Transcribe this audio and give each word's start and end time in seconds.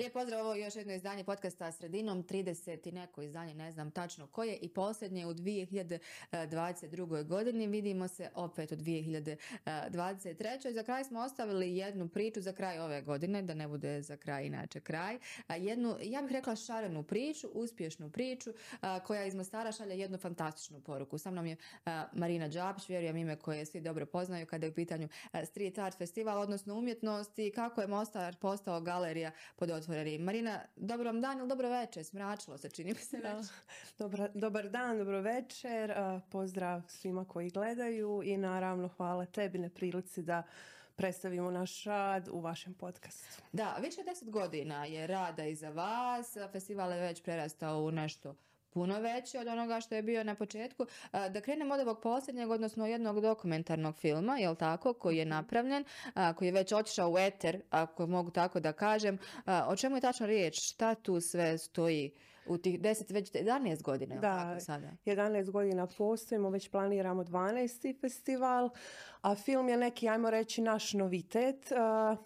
Lijep 0.00 0.12
pozdrav, 0.12 0.40
ovo 0.40 0.54
je 0.54 0.64
još 0.64 0.76
jedno 0.76 0.94
izdanje 0.94 1.24
podcasta 1.24 1.72
sredinom 1.72 2.24
30 2.24 2.88
i 2.88 2.92
neko 2.92 3.22
izdanje, 3.22 3.54
ne 3.54 3.72
znam 3.72 3.90
tačno 3.90 4.26
koje 4.26 4.56
i 4.56 4.68
posljednje 4.68 5.26
u 5.26 5.34
2022. 5.34 7.24
godini. 7.24 7.66
Vidimo 7.66 8.08
se 8.08 8.30
opet 8.34 8.72
u 8.72 8.76
2023. 8.76 10.72
Za 10.72 10.82
kraj 10.82 11.04
smo 11.04 11.20
ostavili 11.20 11.76
jednu 11.76 12.08
priču 12.08 12.40
za 12.40 12.52
kraj 12.52 12.78
ove 12.78 13.02
godine, 13.02 13.42
da 13.42 13.54
ne 13.54 13.68
bude 13.68 14.02
za 14.02 14.16
kraj 14.16 14.46
inače 14.46 14.80
kraj. 14.80 15.18
Jednu, 15.48 15.96
ja 16.02 16.22
bih 16.22 16.32
rekla 16.32 16.56
šarenu 16.56 17.02
priču, 17.02 17.48
uspješnu 17.48 18.10
priču 18.10 18.50
koja 19.06 19.24
iz 19.24 19.34
Mostara 19.34 19.72
šalje 19.72 19.98
jednu 19.98 20.18
fantastičnu 20.18 20.80
poruku. 20.80 21.18
Sa 21.18 21.30
mnom 21.30 21.46
je 21.46 21.56
Marina 22.12 22.48
Đapić, 22.48 22.88
vjerujem 22.88 23.16
ime 23.16 23.36
koje 23.36 23.66
svi 23.66 23.80
dobro 23.80 24.06
poznaju 24.06 24.46
kada 24.46 24.66
je 24.66 24.70
u 24.70 24.74
pitanju 24.74 25.08
Street 25.44 25.78
Art 25.78 25.98
Festival, 25.98 26.40
odnosno 26.40 26.74
umjetnosti, 26.74 27.52
kako 27.54 27.80
je 27.80 27.86
Mostar 27.86 28.36
postao 28.36 28.80
galerija 28.80 29.30
pod 29.56 29.70
otvorenim. 29.90 30.22
Marina, 30.22 30.60
dobar 30.76 31.06
vam 31.06 31.20
dan 31.20 31.38
ili 31.38 31.48
dobro 31.48 31.68
večer, 31.68 32.04
smračilo 32.04 32.58
se, 32.58 32.70
čini 32.70 32.90
mi 32.92 32.98
se 32.98 33.16
već. 33.16 33.46
Dobar, 33.98 34.30
dobar 34.34 34.68
dan, 34.68 34.98
dobro 34.98 35.20
večer, 35.20 35.92
pozdrav 36.30 36.82
svima 36.88 37.24
koji 37.24 37.50
gledaju 37.50 38.22
i 38.24 38.36
naravno 38.36 38.88
hvala 38.88 39.26
tebi 39.26 39.58
na 39.58 39.68
prilici 39.68 40.22
da 40.22 40.42
predstavimo 40.96 41.50
naš 41.50 41.84
rad 41.84 42.28
u 42.32 42.40
vašem 42.40 42.74
podcastu. 42.74 43.42
Da, 43.52 43.76
više 43.80 44.02
deset 44.02 44.30
godina 44.30 44.84
je 44.84 45.06
rada 45.06 45.44
iza 45.44 45.70
vas, 45.70 46.36
festival 46.52 46.92
je 46.92 47.00
već 47.00 47.22
prerastao 47.22 47.82
u 47.82 47.90
nešto 47.90 48.34
puno 48.70 49.00
veći 49.00 49.38
od 49.38 49.46
onoga 49.46 49.80
što 49.80 49.94
je 49.94 50.02
bio 50.02 50.24
na 50.24 50.34
početku. 50.34 50.86
Da 51.12 51.40
krenemo 51.40 51.74
od 51.74 51.80
ovog 51.80 52.00
posljednjeg, 52.02 52.50
odnosno 52.50 52.86
jednog 52.86 53.20
dokumentarnog 53.20 53.96
filma, 53.96 54.38
jel 54.38 54.54
tako, 54.54 54.92
koji 54.92 55.16
je 55.16 55.24
mhm. 55.24 55.30
napravljen, 55.30 55.84
koji 56.36 56.48
je 56.48 56.52
već 56.52 56.72
otišao 56.72 57.12
u 57.12 57.18
eter, 57.18 57.62
ako 57.70 58.06
mogu 58.06 58.30
tako 58.30 58.60
da 58.60 58.72
kažem. 58.72 59.18
O 59.66 59.76
čemu 59.76 59.96
je 59.96 60.00
tačno 60.00 60.26
riječ? 60.26 60.54
Šta 60.60 60.94
tu 60.94 61.20
sve 61.20 61.58
stoji 61.58 62.10
u 62.46 62.58
tih 62.58 62.80
10, 62.80 63.12
već 63.12 63.32
11 63.32 63.82
godina? 63.82 64.14
Da, 64.14 64.38
tako 64.38 64.60
sada? 64.60 64.90
11 65.04 65.50
godina 65.50 65.86
postojimo, 65.86 66.50
već 66.50 66.70
planiramo 66.70 67.24
12. 67.24 68.00
festival, 68.00 68.70
a 69.22 69.34
film 69.34 69.68
je 69.68 69.76
neki, 69.76 70.08
ajmo 70.08 70.30
reći, 70.30 70.62
naš 70.62 70.92
novitet 70.92 71.72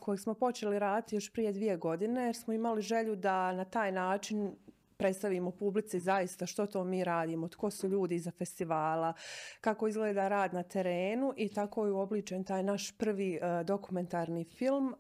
koji 0.01 0.19
smo 0.19 0.35
počeli 0.35 0.79
raditi 0.79 1.17
još 1.17 1.33
prije 1.33 1.53
dvije 1.53 1.77
godine, 1.77 2.25
jer 2.25 2.37
smo 2.37 2.53
imali 2.53 2.83
želju 2.83 3.17
da 3.17 3.53
na 3.53 3.65
taj 3.65 3.93
način 3.93 4.57
predstavimo 4.97 5.51
publici 5.51 6.01
zaista 6.01 6.47
što 6.47 6.67
to 6.67 6.85
mi 6.85 7.05
radimo, 7.05 7.49
tko 7.49 7.71
su 7.71 7.89
ljudi 7.89 8.15
iza 8.15 8.31
festivala, 8.31 9.13
kako 9.61 9.89
izgleda 9.89 10.29
rad 10.29 10.55
na 10.55 10.63
terenu 10.63 11.33
i 11.37 11.49
tako 11.49 11.87
je 11.87 11.93
uobličen 11.93 12.45
taj 12.45 12.63
naš 12.63 12.99
prvi 12.99 13.39
uh, 13.43 13.67
dokumentarni 13.67 14.45
film 14.45 14.89
uh, 14.89 14.95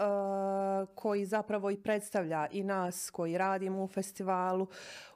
koji 0.94 1.26
zapravo 1.26 1.70
i 1.70 1.82
predstavlja 1.82 2.46
i 2.50 2.62
nas 2.62 3.10
koji 3.10 3.38
radimo 3.38 3.84
u 3.84 3.88
festivalu, 3.88 4.66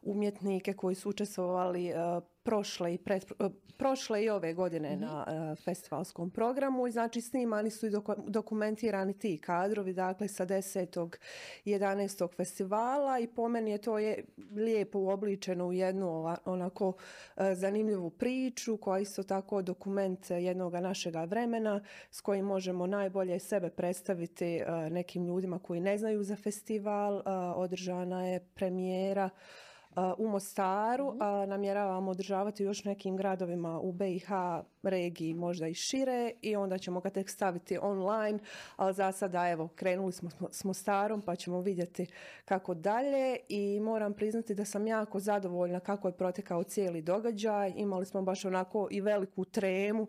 umjetnike 0.02 0.72
koji 0.72 0.94
su 0.94 1.10
učestvovali 1.10 1.92
uh, 1.92 2.22
prošle 2.48 2.94
i, 2.94 2.98
pred, 2.98 3.24
e, 3.40 3.48
prošle 3.76 4.24
i 4.24 4.30
ove 4.30 4.54
godine 4.54 4.88
mm-hmm. 4.88 5.00
na 5.00 5.26
uh, 5.26 5.64
festivalskom 5.64 6.30
programu 6.30 6.86
i 6.86 6.90
znači 6.90 7.20
snimani 7.20 7.70
su 7.70 7.86
i 7.86 7.90
dokumentirani 8.26 9.18
ti 9.18 9.38
kadrovi 9.38 9.92
dakle 9.92 10.28
sa 10.28 10.46
10. 10.46 11.16
11. 11.64 12.36
festivala 12.36 13.18
i 13.18 13.26
po 13.26 13.48
meni 13.48 13.70
je 13.70 13.78
to 13.78 13.98
je 13.98 14.24
lijepo 14.56 14.98
uobličeno 14.98 15.66
u 15.66 15.72
jednu 15.72 16.36
onako 16.44 16.88
uh, 16.88 17.42
zanimljivu 17.54 18.10
priču 18.10 18.76
koja 18.76 19.00
isto 19.00 19.22
tako 19.22 19.62
dokument 19.62 20.30
jednog 20.30 20.74
našeg 20.74 21.14
vremena 21.26 21.80
s 22.10 22.20
kojim 22.20 22.44
možemo 22.44 22.86
najbolje 22.86 23.38
sebe 23.38 23.70
predstaviti 23.70 24.62
uh, 24.62 24.92
nekim 24.92 25.26
ljudima 25.26 25.58
koji 25.58 25.80
ne 25.80 25.98
znaju 25.98 26.22
za 26.22 26.36
festival. 26.36 27.22
Održana 27.56 28.26
je 28.26 28.40
premijera 28.54 29.30
u 30.18 30.28
Mostaru, 30.28 31.14
mm 31.14 31.18
a 31.22 31.46
namjeravamo 31.46 32.10
održavati 32.10 32.62
još 32.62 32.84
nekim 32.84 33.16
gradovima 33.16 33.80
u 33.80 33.92
BiH 33.92 34.28
regiji, 34.82 35.34
možda 35.34 35.68
i 35.68 35.74
šire 35.74 36.32
i 36.42 36.56
onda 36.56 36.78
ćemo 36.78 37.00
ga 37.00 37.10
tek 37.10 37.30
staviti 37.30 37.78
online, 37.82 38.38
ali 38.76 38.94
za 38.94 39.12
sada 39.12 39.48
evo 39.48 39.68
krenuli 39.68 40.12
smo 40.12 40.30
s 40.50 40.64
Mostarom 40.64 41.22
pa 41.22 41.36
ćemo 41.36 41.60
vidjeti 41.60 42.06
kako 42.44 42.74
dalje. 42.74 43.36
I 43.48 43.80
moram 43.80 44.14
priznati 44.14 44.54
da 44.54 44.64
sam 44.64 44.86
jako 44.86 45.20
zadovoljna 45.20 45.80
kako 45.80 46.08
je 46.08 46.16
protekao 46.16 46.62
cijeli 46.62 47.02
događaj, 47.02 47.72
imali 47.76 48.06
smo 48.06 48.22
baš 48.22 48.44
onako 48.44 48.88
i 48.90 49.00
veliku 49.00 49.44
tremu 49.44 50.06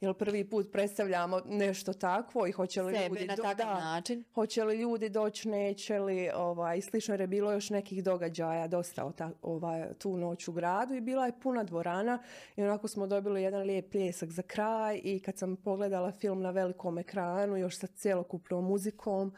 jel 0.00 0.14
prvi 0.14 0.44
put 0.44 0.72
predstavljamo 0.72 1.40
nešto 1.46 1.92
takvo 1.92 2.46
i 2.46 2.52
hoće 2.52 2.82
li 2.82 2.94
Sebe 2.94 3.08
ljudi 3.08 3.26
na 3.26 3.36
takav 3.36 3.66
da, 3.66 3.80
način. 3.80 4.24
Hoće 4.34 4.64
li 4.64 4.76
ljudi 4.76 5.08
doći, 5.08 5.48
neće 5.48 5.98
li, 5.98 6.30
ovaj, 6.34 6.80
slično 6.80 7.14
jer 7.14 7.20
je 7.20 7.26
bilo 7.26 7.52
još 7.52 7.70
nekih 7.70 8.04
događaja 8.04 8.66
dosta 8.66 9.12
ta, 9.12 9.30
ovaj, 9.42 9.94
tu 9.98 10.16
noć 10.16 10.48
u 10.48 10.52
gradu 10.52 10.94
i 10.94 11.00
bila 11.00 11.26
je 11.26 11.40
puna 11.42 11.64
dvorana 11.64 12.18
i 12.56 12.62
onako 12.62 12.88
smo 12.88 13.06
dobili 13.06 13.42
jedan 13.42 13.62
lijep 13.62 13.90
pljesak 13.90 14.30
za 14.30 14.42
kraj 14.42 15.00
i 15.04 15.20
kad 15.20 15.38
sam 15.38 15.56
pogledala 15.56 16.12
film 16.12 16.42
na 16.42 16.50
velikom 16.50 16.98
ekranu 16.98 17.56
još 17.56 17.78
sa 17.78 17.86
cjelokupnom 17.86 18.64
muzikom, 18.64 19.32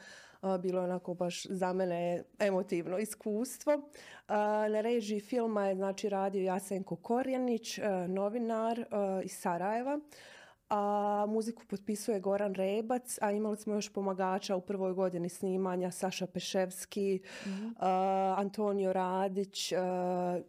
bilo 0.58 0.80
je 0.80 0.84
onako 0.84 1.14
baš 1.14 1.46
za 1.46 1.72
mene 1.72 2.22
emotivno 2.38 2.98
iskustvo. 2.98 3.90
Na 4.68 4.80
režiji 4.80 5.20
filma 5.20 5.66
je 5.66 5.74
znači 5.74 6.08
radio 6.08 6.42
Jasenko 6.42 6.96
Korjanić, 6.96 7.78
novinar 8.08 8.84
iz 9.24 9.32
Sarajeva 9.32 10.00
a 10.75 11.27
muziku 11.28 11.62
potpisuje 11.69 12.21
Goran 12.21 12.55
Rebac, 12.55 13.19
a 13.21 13.33
imali 13.33 13.56
smo 13.56 13.75
još 13.75 13.88
pomagača 13.88 14.56
u 14.56 14.60
prvoj 14.60 14.93
godini 14.93 15.28
snimanja 15.28 15.91
Saša 15.91 16.27
Peševski, 16.27 17.21
mm-hmm. 17.47 17.66
uh, 17.66 17.75
Antonio 18.38 18.93
Radić 18.93 19.72
uh, 19.72 19.78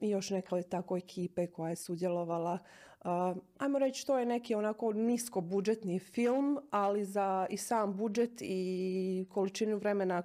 i 0.01 0.09
još 0.09 0.29
neka 0.29 0.61
tako 0.61 0.97
ekipe 0.97 1.47
koja 1.47 1.69
je 1.69 1.75
sudjelovala. 1.75 2.57
Uh, 3.01 3.09
ajmo 3.57 3.79
reći, 3.79 4.07
to 4.07 4.19
je 4.19 4.25
neki 4.25 4.55
onako 4.55 4.93
nisko 4.93 5.41
budžetni 5.41 5.99
film, 5.99 6.59
ali 6.71 7.05
za 7.05 7.47
i 7.49 7.57
sam 7.57 7.97
budžet 7.97 8.41
i 8.41 9.25
količinu 9.29 9.77
vremena 9.77 10.23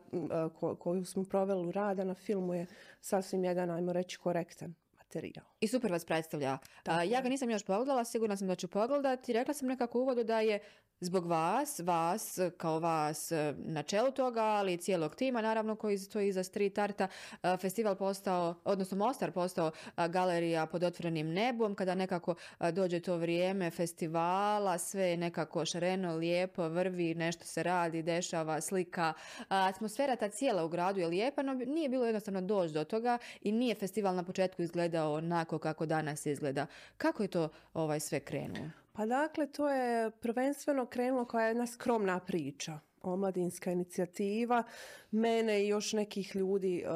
ko, 0.60 0.76
koju 0.76 1.04
smo 1.04 1.24
proveli 1.24 1.68
u 1.68 1.72
rada 1.72 2.04
na 2.04 2.14
filmu 2.14 2.54
je 2.54 2.66
sasvim 3.00 3.44
jedan, 3.44 3.70
ajmo 3.70 3.92
reći, 3.92 4.18
korektan 4.18 4.74
materijal. 5.08 5.44
I 5.60 5.68
super 5.68 5.92
vas 5.92 6.04
predstavlja. 6.04 6.58
Tako. 6.82 7.02
Ja 7.02 7.20
ga 7.20 7.28
nisam 7.28 7.50
još 7.50 7.64
pogledala, 7.64 8.04
sigurna 8.04 8.36
sam 8.36 8.48
da 8.48 8.54
ću 8.54 8.68
pogledati. 8.68 9.32
Rekla 9.32 9.54
sam 9.54 9.68
nekako 9.68 9.98
u 9.98 10.02
uvodu 10.02 10.24
da 10.24 10.40
je 10.40 10.60
zbog 11.00 11.26
vas, 11.26 11.80
vas 11.80 12.38
kao 12.56 12.80
vas 12.80 13.32
e, 13.32 13.54
na 13.58 13.82
čelu 13.82 14.10
toga, 14.10 14.42
ali 14.42 14.72
i 14.72 14.76
cijelog 14.76 15.14
tima, 15.14 15.42
naravno 15.42 15.76
koji 15.76 15.98
stoji 15.98 16.28
iza 16.28 16.44
street 16.44 16.78
arta, 16.78 17.08
e, 17.42 17.56
festival 17.56 17.94
postao, 17.94 18.54
odnosno 18.64 18.96
Mostar 18.96 19.32
postao 19.32 19.70
e, 19.96 20.08
galerija 20.08 20.66
pod 20.66 20.82
otvorenim 20.82 21.32
nebom, 21.32 21.74
kada 21.74 21.94
nekako 21.94 22.34
dođe 22.72 23.00
to 23.00 23.16
vrijeme 23.16 23.70
festivala, 23.70 24.78
sve 24.78 25.02
je 25.02 25.16
nekako 25.16 25.64
šareno, 25.64 26.16
lijepo, 26.16 26.68
vrvi, 26.68 27.14
nešto 27.14 27.44
se 27.44 27.62
radi, 27.62 28.02
dešava, 28.02 28.60
slika. 28.60 29.12
Atmosfera 29.48 30.16
ta 30.16 30.28
cijela 30.28 30.64
u 30.64 30.68
gradu 30.68 31.00
je 31.00 31.06
lijepa, 31.06 31.42
no 31.42 31.54
nije 31.54 31.88
bilo 31.88 32.06
jednostavno 32.06 32.40
doći 32.40 32.74
do 32.74 32.84
toga 32.84 33.18
i 33.42 33.52
nije 33.52 33.74
festival 33.74 34.14
na 34.14 34.22
početku 34.22 34.62
izgledao 34.62 35.14
onako 35.14 35.58
kako 35.58 35.86
danas 35.86 36.26
izgleda. 36.26 36.66
Kako 36.96 37.22
je 37.22 37.28
to 37.28 37.48
ovaj 37.74 38.00
sve 38.00 38.20
krenuo? 38.20 38.70
Pa 38.98 39.06
dakle, 39.06 39.46
to 39.46 39.68
je 39.68 40.10
prvenstveno 40.10 40.86
krenulo 40.86 41.24
kao 41.24 41.40
jedna 41.40 41.66
skromna 41.66 42.20
priča 42.20 42.80
omladinska 43.02 43.72
inicijativa, 43.72 44.62
mene 45.10 45.64
i 45.64 45.68
još 45.68 45.92
nekih 45.92 46.36
ljudi 46.36 46.84
uh, 46.84 46.90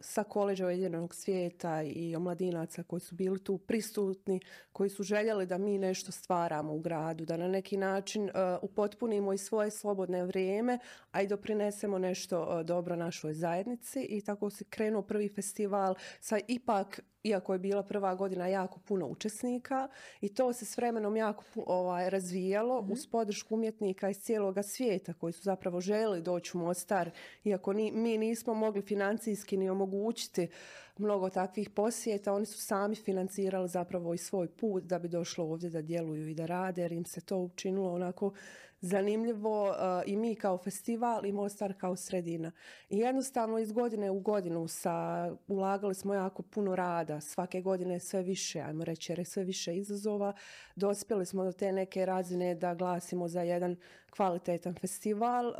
sa 0.00 0.24
koleđa 0.24 0.66
Ujedinjenog 0.66 1.14
svijeta 1.14 1.82
i 1.82 2.16
omladinaca 2.16 2.82
koji 2.82 3.00
su 3.00 3.14
bili 3.14 3.44
tu 3.44 3.58
prisutni, 3.58 4.40
koji 4.72 4.90
su 4.90 5.02
željeli 5.02 5.46
da 5.46 5.58
mi 5.58 5.78
nešto 5.78 6.12
stvaramo 6.12 6.74
u 6.74 6.80
gradu, 6.80 7.24
da 7.24 7.36
na 7.36 7.48
neki 7.48 7.76
način 7.76 8.24
uh, 8.24 8.30
upotpunimo 8.62 9.32
i 9.32 9.38
svoje 9.38 9.70
slobodne 9.70 10.24
vrijeme, 10.24 10.78
a 11.12 11.22
i 11.22 11.26
doprinesemo 11.26 11.98
nešto 11.98 12.42
uh, 12.42 12.66
dobro 12.66 12.96
našoj 12.96 13.32
zajednici. 13.32 14.06
I 14.08 14.20
tako 14.20 14.50
se 14.50 14.64
krenuo 14.64 15.02
prvi 15.02 15.28
festival 15.28 15.94
sa 16.20 16.38
ipak 16.48 17.00
iako 17.22 17.52
je 17.52 17.58
bila 17.58 17.82
prva 17.82 18.14
godina 18.14 18.46
jako 18.46 18.80
puno 18.80 19.06
učesnika 19.06 19.88
i 20.20 20.34
to 20.34 20.52
se 20.52 20.64
s 20.64 20.76
vremenom 20.76 21.16
jako 21.16 21.44
ovaj, 21.66 22.10
razvijalo 22.10 22.80
mm-hmm. 22.80 22.92
uz 22.92 23.06
podršku 23.06 23.54
umjetnika 23.54 24.10
iz 24.10 24.16
cijeloga 24.16 24.62
svijeta 24.62 25.12
koji 25.12 25.32
su 25.32 25.42
zapravo 25.42 25.80
želi 25.80 26.22
doći 26.22 26.56
u 26.56 26.60
Mostar, 26.60 27.10
iako 27.44 27.72
ni, 27.72 27.92
mi 27.92 28.18
nismo 28.18 28.54
mogli 28.54 28.82
financijski 28.82 29.56
ni 29.56 29.70
omogućiti 29.70 30.48
mnogo 30.98 31.30
takvih 31.30 31.70
posjeta, 31.70 32.32
oni 32.32 32.46
su 32.46 32.58
sami 32.58 32.94
financirali 32.94 33.68
zapravo 33.68 34.14
i 34.14 34.18
svoj 34.18 34.48
put 34.48 34.84
da 34.84 34.98
bi 34.98 35.08
došlo 35.08 35.44
ovdje 35.44 35.70
da 35.70 35.82
djeluju 35.82 36.28
i 36.28 36.34
da 36.34 36.46
rade, 36.46 36.82
jer 36.82 36.92
im 36.92 37.04
se 37.04 37.20
to 37.20 37.36
učinilo 37.36 37.92
onako 37.92 38.32
zanimljivo 38.80 39.70
uh, 39.70 39.76
i 40.06 40.16
mi 40.16 40.34
kao 40.34 40.58
festival 40.58 41.26
i 41.26 41.32
Mostar 41.32 41.74
kao 41.78 41.96
sredina. 41.96 42.52
I 42.90 42.98
jednostavno 42.98 43.58
iz 43.58 43.72
godine 43.72 44.10
u 44.10 44.20
godinu 44.20 44.68
sa, 44.68 45.30
ulagali 45.46 45.94
smo 45.94 46.14
jako 46.14 46.42
puno 46.42 46.76
rada. 46.76 47.20
Svake 47.20 47.60
godine 47.60 48.00
sve 48.00 48.22
više, 48.22 48.60
ajmo 48.60 48.84
reći, 48.84 49.24
sve 49.24 49.44
više 49.44 49.76
izazova. 49.76 50.32
Dospjeli 50.76 51.26
smo 51.26 51.44
do 51.44 51.52
te 51.52 51.72
neke 51.72 52.06
razine 52.06 52.54
da 52.54 52.74
glasimo 52.74 53.28
za 53.28 53.42
jedan 53.42 53.76
kvalitetan 54.10 54.74
festival 54.74 55.54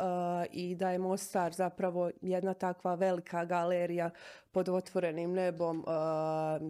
i 0.51 0.75
da 0.75 0.91
je 0.91 0.99
Mostar 0.99 1.53
zapravo 1.53 2.11
jedna 2.21 2.55
takva 2.55 2.95
velika 2.95 3.45
galerija 3.45 4.11
pod 4.51 4.69
otvorenim 4.69 5.33
nebom, 5.33 5.85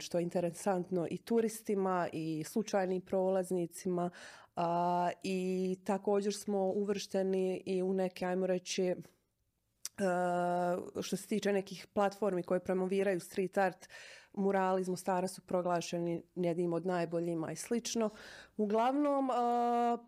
što 0.01 0.19
je 0.19 0.23
interesantno 0.23 1.07
i 1.11 1.19
turistima 1.19 2.09
i 2.13 2.45
slučajnim 2.45 3.01
prolaznicima, 3.01 4.11
i 5.23 5.77
također 5.85 6.35
smo 6.35 6.59
uvršteni 6.59 7.63
i 7.67 7.83
u 7.83 7.93
neke, 7.93 8.27
ajmo 8.27 8.47
reći, 8.47 8.95
što 11.03 11.17
se 11.17 11.27
tiče 11.27 11.53
nekih 11.53 11.87
platformi 11.93 12.43
koje 12.43 12.61
promoviraju 12.61 13.21
street 13.21 13.59
art, 13.59 13.89
murali 14.39 14.81
iz 14.81 14.89
Mostara 14.89 15.29
su 15.29 15.41
proglašeni 15.41 16.23
jednim 16.35 16.73
od 16.73 16.87
najboljima 16.87 17.53
i 17.53 17.57
slično. 17.57 18.11
Uglavnom, 18.57 19.31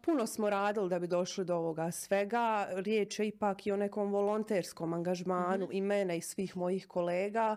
puno 0.03 0.27
smo 0.27 0.50
radili 0.50 0.88
da 0.88 0.99
bi 0.99 1.06
došli 1.06 1.44
do 1.44 1.56
ovoga 1.56 1.91
svega. 1.91 2.69
Riječ 2.71 3.19
je 3.19 3.27
ipak 3.27 3.67
i 3.67 3.73
o 3.73 3.77
nekom 3.77 4.12
volonterskom 4.12 4.93
angažmanu 4.93 5.67
mm 5.67 5.71
i 5.73 5.81
mene 5.81 6.17
i 6.17 6.21
svih 6.21 6.56
mojih 6.56 6.87
kolega, 6.87 7.56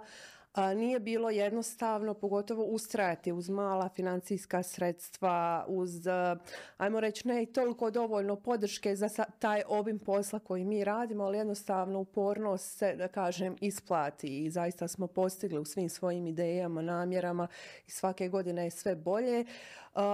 nije 0.75 0.99
bilo 0.99 1.29
jednostavno, 1.29 2.13
pogotovo 2.13 2.63
ustrajati 2.63 3.31
uz 3.31 3.49
mala 3.49 3.89
financijska 3.89 4.63
sredstva, 4.63 5.65
uz, 5.67 6.07
e, 6.07 6.35
ajmo 6.77 6.99
reći, 6.99 7.27
ne 7.27 7.43
i 7.43 7.45
toliko 7.45 7.91
dovoljno 7.91 8.35
podrške 8.35 8.95
za 8.95 9.09
taj 9.39 9.61
obim 9.67 9.99
posla 9.99 10.39
koji 10.39 10.65
mi 10.65 10.83
radimo, 10.83 11.23
ali 11.23 11.37
jednostavno 11.37 11.99
upornost 11.99 12.77
se, 12.77 12.95
da 12.95 13.07
kažem, 13.07 13.55
isplati 13.61 14.27
i 14.27 14.49
zaista 14.49 14.87
smo 14.87 15.07
postigli 15.07 15.59
u 15.59 15.65
svim 15.65 15.89
svojim 15.89 16.27
idejama, 16.27 16.81
namjerama 16.81 17.47
i 17.87 17.91
svake 17.91 18.29
godine 18.29 18.63
je 18.63 18.71
sve 18.71 18.95
bolje. 18.95 19.45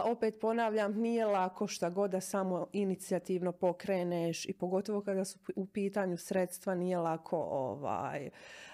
opet 0.05 0.39
ponavljam, 0.41 0.93
nije 0.93 1.25
lako 1.25 1.67
šta 1.67 1.89
god 1.89 2.11
da 2.11 2.21
samo 2.21 2.67
inicijativno 2.73 3.51
pokreneš 3.51 4.45
i 4.45 4.53
pogotovo 4.53 5.01
kada 5.01 5.25
su 5.25 5.39
u 5.55 5.65
pitanju 5.65 6.17
sredstva 6.17 6.75
nije 6.75 6.97
lako 6.97 7.37
ovaj, 7.37 8.29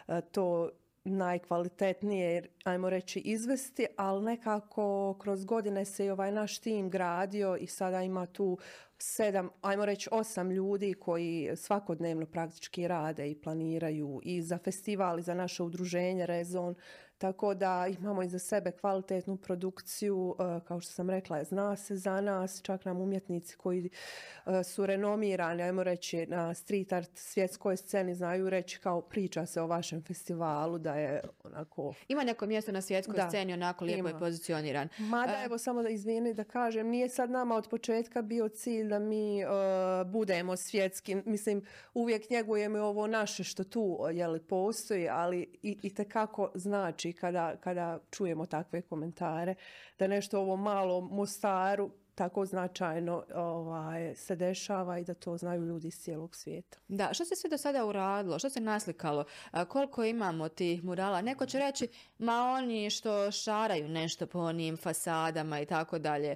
e, 0.07 0.21
to 0.31 0.69
najkvalitetnije, 1.05 2.43
ajmo 2.63 2.89
reći, 2.89 3.19
izvesti, 3.19 3.85
ali 3.97 4.25
nekako 4.25 5.15
kroz 5.19 5.45
godine 5.45 5.85
se 5.85 6.05
i 6.05 6.09
ovaj 6.09 6.31
naš 6.31 6.59
tim 6.59 6.89
gradio 6.89 7.57
i 7.57 7.67
sada 7.67 8.01
ima 8.01 8.25
tu 8.25 8.57
sedam, 8.97 9.49
ajmo 9.61 9.85
reći 9.85 10.09
osam 10.11 10.51
ljudi 10.51 10.93
koji 10.93 11.51
svakodnevno 11.55 12.25
praktički 12.25 12.87
rade 12.87 13.29
i 13.29 13.41
planiraju 13.41 14.21
i 14.23 14.41
za 14.41 14.57
festival 14.57 15.19
i 15.19 15.23
za 15.23 15.33
naše 15.33 15.63
udruženje 15.63 16.25
Rezon 16.25 16.75
tako 17.25 17.53
da 17.53 17.87
imamo 17.99 18.23
iza 18.23 18.39
sebe 18.39 18.71
kvalitetnu 18.71 19.37
produkciju, 19.37 20.35
e, 20.39 20.59
kao 20.67 20.79
što 20.79 20.91
sam 20.91 21.09
rekla, 21.09 21.43
zna 21.43 21.75
se 21.75 21.95
za 21.95 22.21
nas, 22.21 22.61
čak 22.61 22.85
nam 22.85 23.01
umjetnici 23.01 23.55
koji 23.55 23.89
e, 24.45 24.63
su 24.63 24.85
renomirani, 24.85 25.63
ajmo 25.63 25.83
reći, 25.83 26.25
na 26.25 26.53
street 26.53 26.93
art 26.93 27.09
svjetskoj 27.13 27.77
sceni 27.77 28.15
znaju 28.15 28.49
reći 28.49 28.79
kao 28.79 29.01
priča 29.01 29.45
se 29.45 29.61
o 29.61 29.67
vašem 29.67 30.03
festivalu, 30.03 30.77
da 30.77 30.95
je 30.95 31.21
onako... 31.43 31.93
Ima 32.07 32.23
neko 32.23 32.45
mjesto 32.45 32.71
na 32.71 32.81
svjetskoj 32.81 33.15
sceni 33.27 33.53
onako 33.53 33.85
lijepo 33.85 34.07
je 34.07 34.19
pozicioniran. 34.19 34.89
Mada, 34.97 35.33
e, 35.33 35.45
evo, 35.45 35.57
samo 35.57 35.83
da 35.83 35.89
izvini 35.89 36.33
da 36.33 36.43
kažem, 36.43 36.87
nije 36.87 37.09
sad 37.09 37.29
nama 37.29 37.55
od 37.55 37.69
početka 37.69 38.21
bio 38.21 38.49
cilj 38.49 38.87
da 38.87 38.99
mi 38.99 39.41
budemo 40.05 40.55
svjetski, 40.55 41.15
mislim, 41.15 41.65
uvijek 41.93 42.29
njegujemo 42.29 42.79
ovo 42.79 43.07
naše 43.07 43.43
što 43.43 43.63
tu, 43.63 43.99
jeli, 44.11 44.39
postoji, 44.39 45.09
ali 45.09 45.47
i, 45.61 45.77
i 45.81 45.93
tekako 45.93 46.51
znači 46.55 47.13
kada, 47.15 47.55
kada 47.55 47.99
čujemo 48.11 48.45
takve 48.45 48.81
komentare 48.81 49.55
da 49.99 50.07
nešto 50.07 50.39
ovo 50.39 50.55
malo 50.55 51.01
Mostaru 51.01 51.89
tako 52.15 52.45
značajno 52.45 53.23
ovaj, 53.35 54.15
se 54.15 54.35
dešava 54.35 54.99
i 54.99 55.03
da 55.03 55.13
to 55.13 55.37
znaju 55.37 55.65
ljudi 55.65 55.87
iz 55.87 55.99
cijelog 55.99 56.35
svijeta. 56.35 56.77
Da, 56.87 57.13
što 57.13 57.25
se 57.25 57.35
sve 57.35 57.49
do 57.49 57.57
sada 57.57 57.85
uradilo? 57.85 58.39
Što 58.39 58.49
se 58.49 58.59
naslikalo? 58.59 59.25
koliko 59.67 60.03
imamo 60.03 60.49
tih 60.49 60.83
murala? 60.83 61.21
Neko 61.21 61.45
će 61.45 61.59
reći, 61.59 61.87
ma 62.17 62.43
oni 62.43 62.89
što 62.89 63.31
šaraju 63.31 63.89
nešto 63.89 64.27
po 64.27 64.39
onim 64.39 64.77
fasadama 64.77 65.59
i 65.59 65.65
tako 65.65 65.99
dalje. 65.99 66.35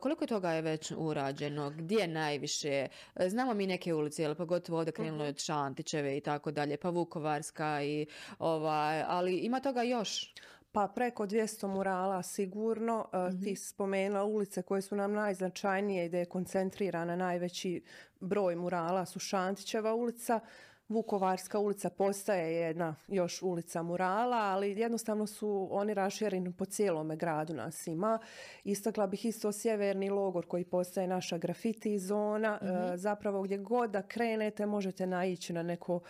Koliko 0.00 0.26
toga 0.26 0.50
je 0.52 0.62
već 0.62 0.92
urađeno? 0.96 1.70
Gdje 1.70 2.06
najviše? 2.06 2.88
Znamo 3.26 3.54
mi 3.54 3.66
neke 3.66 3.94
ulice, 3.94 4.22
jel, 4.22 4.34
pogotovo 4.34 4.78
ovdje 4.78 4.92
krenulo 4.92 5.24
mhm. 5.24 5.28
od 5.28 5.38
Šantićeve 5.38 6.16
i 6.16 6.20
tako 6.20 6.50
dalje, 6.50 6.76
pa 6.76 6.90
Vukovarska 6.90 7.82
i 7.82 8.06
ovaj, 8.38 9.02
ali 9.06 9.36
ima 9.36 9.60
toga 9.60 9.82
još? 9.82 10.34
Pa 10.72 10.88
preko 10.88 11.26
200 11.26 11.66
murala 11.66 12.22
sigurno. 12.22 13.08
mm 13.12 13.44
Ti 13.44 13.56
spomenula 13.56 14.24
ulice 14.24 14.62
koje 14.62 14.82
su 14.82 14.96
nam 14.96 15.12
najznačajnije 15.12 16.06
i 16.06 16.08
da 16.08 16.18
je 16.18 16.24
koncentrirana 16.24 17.16
najveći 17.16 17.82
broj 18.20 18.56
murala 18.56 19.06
su 19.06 19.18
Šantićeva 19.18 19.94
ulica, 19.94 20.40
Vukovarska 20.88 21.58
ulica 21.58 21.90
postaje 21.90 22.54
jedna 22.54 22.94
još 23.08 23.42
ulica 23.42 23.82
murala, 23.82 24.36
ali 24.36 24.80
jednostavno 24.80 25.26
su 25.26 25.68
oni 25.70 25.94
rašireni 25.94 26.52
po 26.52 26.64
cijelome 26.64 27.16
gradu 27.16 27.54
nas 27.54 27.86
ima. 27.86 28.18
Istakla 28.64 29.06
bih 29.06 29.24
isto 29.24 29.52
sjeverni 29.52 30.10
logor 30.10 30.46
koji 30.46 30.64
postaje 30.64 31.06
naša 31.06 31.38
grafiti 31.38 31.98
zona. 31.98 32.58
mm 32.62 32.96
Zapravo 32.96 33.42
gdje 33.42 33.58
god 33.58 33.90
da 33.90 34.02
krenete 34.02 34.66
možete 34.66 35.06
naići 35.06 35.52
na 35.52 35.62
neko 35.62 36.00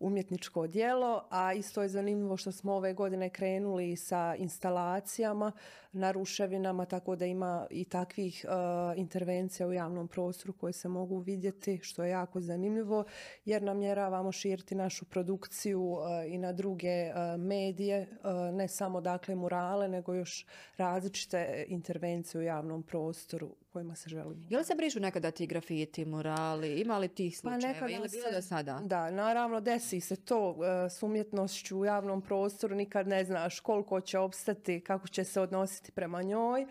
umjetničko 0.00 0.66
djelo, 0.66 1.24
a 1.30 1.52
isto 1.52 1.82
je 1.82 1.88
zanimljivo 1.88 2.36
što 2.36 2.52
smo 2.52 2.74
ove 2.74 2.94
godine 2.94 3.30
krenuli 3.30 3.96
sa 3.96 4.34
instalacijama 4.38 5.52
na 5.92 6.10
ruševinama, 6.10 6.84
tako 6.84 7.16
da 7.16 7.26
ima 7.26 7.66
i 7.70 7.84
takvih 7.84 8.46
uh, 8.48 8.98
intervencija 8.98 9.66
u 9.66 9.72
javnom 9.72 10.08
prostoru 10.08 10.52
koje 10.52 10.72
se 10.72 10.88
mogu 10.88 11.18
vidjeti, 11.18 11.78
što 11.82 12.04
je 12.04 12.10
jako 12.10 12.40
zanimljivo, 12.40 13.04
jer 13.44 13.62
namjeravamo 13.62 14.32
širiti 14.32 14.74
našu 14.74 15.04
produkciju 15.04 15.82
uh, 15.82 15.98
i 16.26 16.38
na 16.38 16.52
druge 16.52 17.10
uh, 17.10 17.40
medije, 17.40 18.06
ne 18.52 18.68
samo 18.68 19.00
dakle 19.00 19.34
murale, 19.34 19.88
nego 19.88 20.14
još 20.14 20.46
različite 20.76 21.64
intervencije 21.68 22.38
u 22.38 22.44
javnom 22.44 22.82
prostoru 22.82 23.56
kojima 23.72 23.94
se 23.94 24.08
želimo. 24.08 24.46
Je 24.50 24.58
li 24.58 24.64
se 24.64 24.74
brišu 24.74 25.00
nekada 25.00 25.30
ti 25.30 25.46
grafiti, 25.46 26.04
murali? 26.04 26.80
Ima 26.80 26.98
li 26.98 27.08
tih 27.08 27.38
pa 27.42 27.50
slučajeva? 27.50 27.80
Pa 27.80 27.88
ili 27.88 28.08
bilo 28.08 28.30
do 28.32 28.42
sada? 28.42 28.80
Da, 28.84 29.10
naravno 29.10 29.60
desi 29.60 30.00
se 30.00 30.16
to 30.16 30.56
s 30.90 31.02
umjetnošću 31.02 31.78
u 31.78 31.84
javnom 31.84 32.22
prostoru. 32.22 32.74
Nikad 32.74 33.08
ne 33.08 33.24
znaš 33.24 33.60
koliko 33.60 34.00
će 34.00 34.18
opstati, 34.18 34.80
kako 34.80 35.08
će 35.08 35.24
se 35.24 35.40
odnositi 35.40 35.92
prema 35.92 36.22
njoj. 36.22 36.66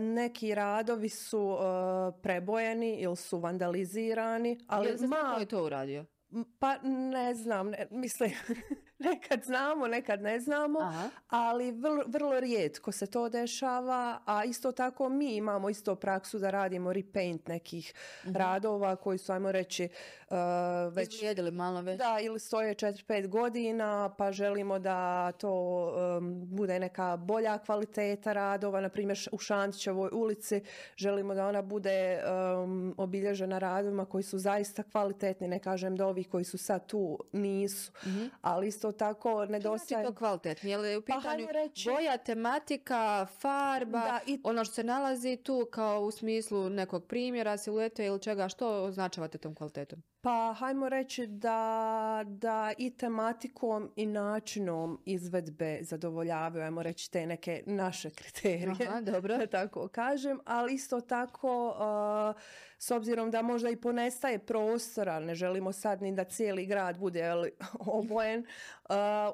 neki 0.00 0.54
radovi 0.54 1.08
su 1.08 1.56
prebojeni 2.22 2.96
ili 2.96 3.16
su 3.16 3.38
vandalizirani. 3.38 4.60
Ali 4.66 4.86
je 4.86 4.92
li 5.36 5.42
je 5.42 5.46
to 5.46 5.64
uradio? 5.64 6.04
Pa 6.58 6.78
ne 7.12 7.34
znam, 7.34 7.70
ne, 7.70 7.86
mislim, 7.90 8.32
nekad 9.08 9.44
znamo, 9.44 9.86
nekad 9.86 10.22
ne 10.22 10.40
znamo, 10.40 10.78
ali 11.28 11.72
vrlo, 11.72 12.04
vrlo 12.06 12.40
rijetko 12.40 12.92
se 12.92 13.06
to 13.06 13.28
dešava, 13.28 14.18
a 14.26 14.44
isto 14.44 14.72
tako 14.72 15.08
mi 15.08 15.36
imamo 15.36 15.70
isto 15.70 15.94
praksu 15.94 16.38
da 16.38 16.50
radimo 16.50 16.92
repaint 16.92 17.48
nekih 17.48 17.94
mhm. 18.24 18.36
radova 18.36 18.96
koji 18.96 19.18
su, 19.18 19.32
ajmo 19.32 19.52
reći, 19.52 19.88
uh, 20.30 20.36
već... 20.94 21.14
Izgledali 21.14 21.50
malo 21.50 21.82
već. 21.82 21.98
Da, 21.98 22.18
ili 22.20 22.40
stoje 22.40 22.74
4-5 22.74 23.28
godina, 23.28 24.14
pa 24.18 24.32
želimo 24.32 24.78
da 24.78 25.32
to 25.32 25.84
um, 26.16 26.56
bude 26.56 26.78
neka 26.78 27.16
bolja 27.16 27.58
kvaliteta 27.58 28.32
radova, 28.32 28.80
na 28.80 28.88
primjer 28.88 29.18
u 29.32 29.38
Šantićevoj 29.38 30.10
ulici 30.12 30.60
želimo 30.96 31.34
da 31.34 31.46
ona 31.46 31.62
bude 31.62 32.22
um, 32.24 32.94
obilježena 32.96 33.58
radovima 33.58 34.04
koji 34.04 34.22
su 34.24 34.38
zaista 34.38 34.82
kvalitetni, 34.82 35.48
ne 35.48 35.58
kažem 35.58 35.96
da 35.96 36.06
ovi 36.06 36.24
koji 36.24 36.44
su 36.44 36.58
sad 36.58 36.86
tu 36.86 37.18
nisu, 37.32 37.92
mm 38.06 38.24
ali 38.42 38.68
isto 38.68 38.92
tako 38.96 39.46
nedostaje... 39.46 40.02
Znači 40.02 40.14
to 40.14 40.18
kvalitetno? 40.18 40.70
Je 40.70 40.76
li 40.76 40.96
u 40.96 41.02
pa 41.02 41.16
pitanju 41.16 41.46
reći... 41.50 41.90
boja, 41.90 42.18
tematika, 42.18 43.26
farba, 43.40 44.00
da, 44.00 44.20
i... 44.26 44.40
ono 44.44 44.64
što 44.64 44.74
se 44.74 44.84
nalazi 44.84 45.36
tu 45.36 45.68
kao 45.72 46.00
u 46.00 46.10
smislu 46.10 46.70
nekog 46.70 47.06
primjera, 47.06 47.56
siluete 47.56 48.06
ili 48.06 48.22
čega, 48.22 48.48
što 48.48 48.84
označavate 48.84 49.38
tom 49.38 49.54
kvalitetom? 49.54 50.02
Pa 50.24 50.54
hajmo 50.58 50.88
reći 50.88 51.26
da, 51.26 52.22
da 52.26 52.72
i 52.78 52.90
tematikom 52.90 53.90
i 53.96 54.06
načinom 54.06 55.00
izvedbe 55.04 55.78
zadovoljavaju, 55.82 56.64
ajmo 56.64 56.82
reći 56.82 57.10
te 57.10 57.26
neke 57.26 57.62
naše 57.66 58.10
kriterije. 58.10 58.86
Aha, 58.88 59.00
dobro. 59.00 59.38
Da 59.44 59.46
tako 59.46 59.88
kažem, 59.88 60.40
ali 60.44 60.74
isto 60.74 61.00
tako 61.00 61.68
uh, 61.68 62.42
s 62.78 62.90
obzirom 62.90 63.30
da 63.30 63.42
možda 63.42 63.70
i 63.70 63.76
ponestaje 63.76 64.38
prostora, 64.38 65.20
ne 65.20 65.34
želimo 65.34 65.72
sad 65.72 66.02
ni 66.02 66.14
da 66.14 66.24
cijeli 66.24 66.66
grad 66.66 66.98
bude 66.98 67.32
obojen, 67.98 68.46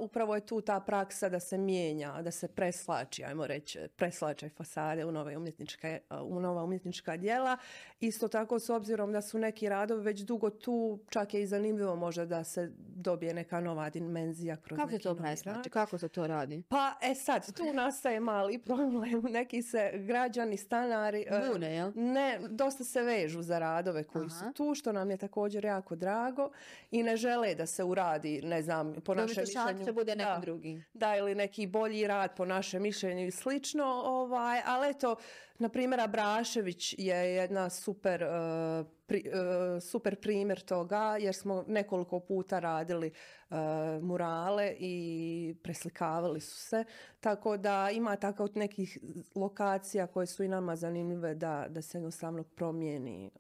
upravo 0.00 0.34
je 0.34 0.46
tu 0.46 0.60
ta 0.60 0.80
praksa 0.80 1.28
da 1.28 1.40
se 1.40 1.58
mijenja, 1.58 2.22
da 2.22 2.30
se 2.30 2.48
preslači, 2.48 3.24
ajmo 3.24 3.46
reći, 3.46 3.78
preslačaj 3.96 4.48
fasade 4.48 5.04
u 5.04 5.12
nove 5.12 5.36
umjetničke, 5.36 6.00
u 6.22 6.40
nova 6.40 6.64
umjetnička 6.64 7.16
djela. 7.16 7.56
Isto 8.00 8.28
tako 8.28 8.58
s 8.58 8.70
obzirom 8.70 9.12
da 9.12 9.22
su 9.22 9.38
neki 9.38 9.68
radovi 9.68 10.02
već 10.02 10.20
dugo 10.20 10.50
tu, 10.50 10.98
čak 11.08 11.34
je 11.34 11.42
i 11.42 11.46
zanimljivo 11.46 11.96
možda 11.96 12.24
da 12.24 12.44
se 12.44 12.72
dobije 12.76 13.34
neka 13.34 13.60
nova 13.60 13.90
dimenzija 13.90 14.56
kroz 14.56 14.78
Kako 14.78 14.90
se 14.90 14.98
to 14.98 15.14
preslači? 15.14 15.70
Kako 15.70 15.98
se 15.98 16.08
to 16.08 16.26
radi? 16.26 16.62
Pa, 16.68 16.94
e 17.02 17.14
sad, 17.14 17.52
tu 17.56 17.72
nastaje 17.74 18.20
mali 18.20 18.58
problem. 18.58 19.22
Neki 19.38 19.62
se 19.62 19.90
građani, 19.94 20.56
stanari... 20.56 21.24
E, 21.28 21.50
Bune, 21.52 21.74
jel? 21.74 21.92
Ne, 21.94 22.40
dosta 22.48 22.84
se 22.84 23.02
vežu 23.02 23.42
za 23.42 23.58
radove 23.58 24.04
koji 24.04 24.30
su 24.30 24.44
tu, 24.54 24.74
što 24.74 24.92
nam 24.92 25.10
je 25.10 25.16
također 25.16 25.64
jako 25.64 25.96
drago 25.96 26.50
i 26.90 27.02
ne 27.02 27.16
žele 27.16 27.54
da 27.54 27.66
se 27.66 27.84
uradi, 27.84 28.42
ne 28.42 28.62
znam, 28.62 28.94
po 29.04 29.14
našem 29.40 29.84
mišljenju... 29.84 29.92
bude 29.92 30.16
neki 30.16 30.30
da, 30.30 30.38
drugi. 30.38 30.82
Da, 30.92 31.16
ili 31.16 31.34
neki 31.34 31.66
bolji 31.66 32.06
rad 32.06 32.36
po 32.36 32.44
našem 32.44 32.82
mišljenju 32.82 33.26
i 33.26 33.30
slično, 33.30 33.84
ovaj, 34.04 34.60
ali 34.66 34.90
eto, 34.90 35.16
na 35.60 35.68
primjer, 35.68 36.00
Abrašević 36.00 36.94
je 36.98 37.16
jedna 37.16 37.70
super, 37.70 38.22
uh, 38.22 38.86
uh, 39.10 39.82
super 39.82 40.20
primjer 40.20 40.60
toga 40.60 41.16
jer 41.20 41.34
smo 41.34 41.64
nekoliko 41.68 42.20
puta 42.20 42.58
radili 42.58 43.10
uh, 43.50 43.56
murale 44.02 44.76
i 44.78 45.54
preslikavali 45.62 46.40
su 46.40 46.58
se. 46.58 46.84
Tako 47.20 47.56
da 47.56 47.90
ima 47.92 48.16
tako 48.16 48.48
nekih 48.54 48.98
lokacija 49.34 50.06
koje 50.06 50.26
su 50.26 50.42
i 50.42 50.48
nama 50.48 50.76
zanimljive 50.76 51.34
da, 51.34 51.66
da 51.68 51.82
se 51.82 51.98
jednostavno 51.98 52.42
promijeni 52.42 53.30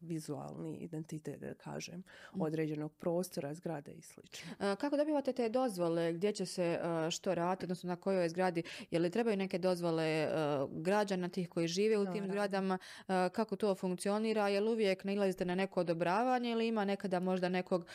vizualni 0.00 0.76
identitet, 0.76 1.40
da 1.40 1.54
kažem, 1.54 1.98
mm. 2.34 2.42
određenog 2.42 2.92
prostora, 2.92 3.54
zgrade 3.54 3.92
i 3.92 4.02
sl. 4.02 4.20
Kako 4.58 4.96
dobivate 4.96 5.32
te 5.32 5.48
dozvole? 5.48 6.12
Gdje 6.12 6.32
će 6.32 6.46
se 6.46 6.80
što 7.10 7.34
raditi, 7.34 7.64
odnosno 7.64 7.88
na 7.88 7.96
kojoj 7.96 8.28
zgradi? 8.28 8.62
Je 8.90 8.98
li 8.98 9.10
trebaju 9.10 9.36
neke 9.36 9.58
dozvole 9.58 10.28
građana 10.70 11.28
tih 11.28 11.48
koji 11.58 11.68
žive 11.68 11.98
u 11.98 12.12
tim 12.12 12.26
zgradama? 12.26 12.78
Kako 13.32 13.56
to 13.56 13.74
funkcionira? 13.74 14.48
Je 14.48 14.60
li 14.60 14.70
uvijek 14.70 15.04
nailazite 15.04 15.44
na 15.44 15.54
neko 15.54 15.80
odobravanje 15.80 16.50
ili 16.50 16.68
ima 16.68 16.84
nekada 16.84 17.20
možda 17.20 17.48
nekog 17.48 17.86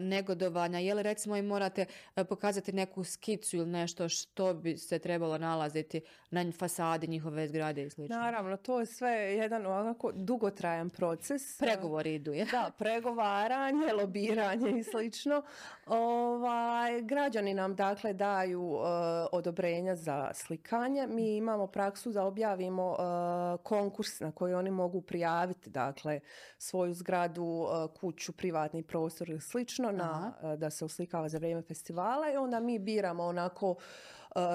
negodovanja? 0.00 0.78
Je 0.78 0.94
li 0.94 1.02
recimo 1.02 1.36
i 1.36 1.42
morate 1.42 1.86
pokazati 2.28 2.72
neku 2.72 3.04
skicu 3.04 3.56
ili 3.56 3.66
nešto 3.66 4.08
što 4.08 4.54
bi 4.54 4.76
se 4.76 4.98
trebalo 4.98 5.38
nalaziti 5.38 6.00
na 6.30 6.52
fasadi 6.52 7.06
njihove 7.06 7.48
zgrade 7.48 7.82
i 7.82 7.90
sl. 7.90 8.02
Naravno, 8.08 8.56
to 8.56 8.80
je 8.80 8.86
sve 8.86 9.10
jedan 9.10 9.66
ovako 9.66 10.12
dugotrajan 10.14 10.90
proces 10.90 11.58
Pregovori 11.58 12.14
idu, 12.14 12.32
je? 12.32 12.44
Da, 12.44 12.70
pregovaranje, 12.78 13.92
lobiranje 13.92 14.78
i 14.78 14.82
slično. 14.82 15.42
Ovaj, 15.86 17.02
građani 17.02 17.54
nam 17.54 17.74
dakle 17.74 18.12
daju 18.12 18.62
uh, 18.62 18.86
odobrenja 19.32 19.96
za 19.96 20.30
slikanje. 20.34 21.06
Mi 21.06 21.36
imamo 21.36 21.66
praksu 21.66 22.12
da 22.12 22.24
objavimo 22.24 22.90
uh, 22.90 22.98
konkurs 23.62 24.20
na 24.20 24.32
koji 24.32 24.54
oni 24.54 24.70
mogu 24.70 25.00
prijaviti 25.00 25.70
dakle 25.70 26.20
svoju 26.58 26.94
zgradu, 26.94 27.44
uh, 27.44 28.00
kuću, 28.00 28.32
privatni 28.32 28.82
prostor 28.82 29.30
ili 29.30 29.40
slično 29.40 29.90
na, 29.90 30.32
da 30.56 30.70
se 30.70 30.84
uslikava 30.84 31.28
za 31.28 31.38
vrijeme 31.38 31.62
festivala 31.62 32.32
i 32.32 32.36
onda 32.36 32.60
mi 32.60 32.78
biramo 32.78 33.24
onako 33.24 33.74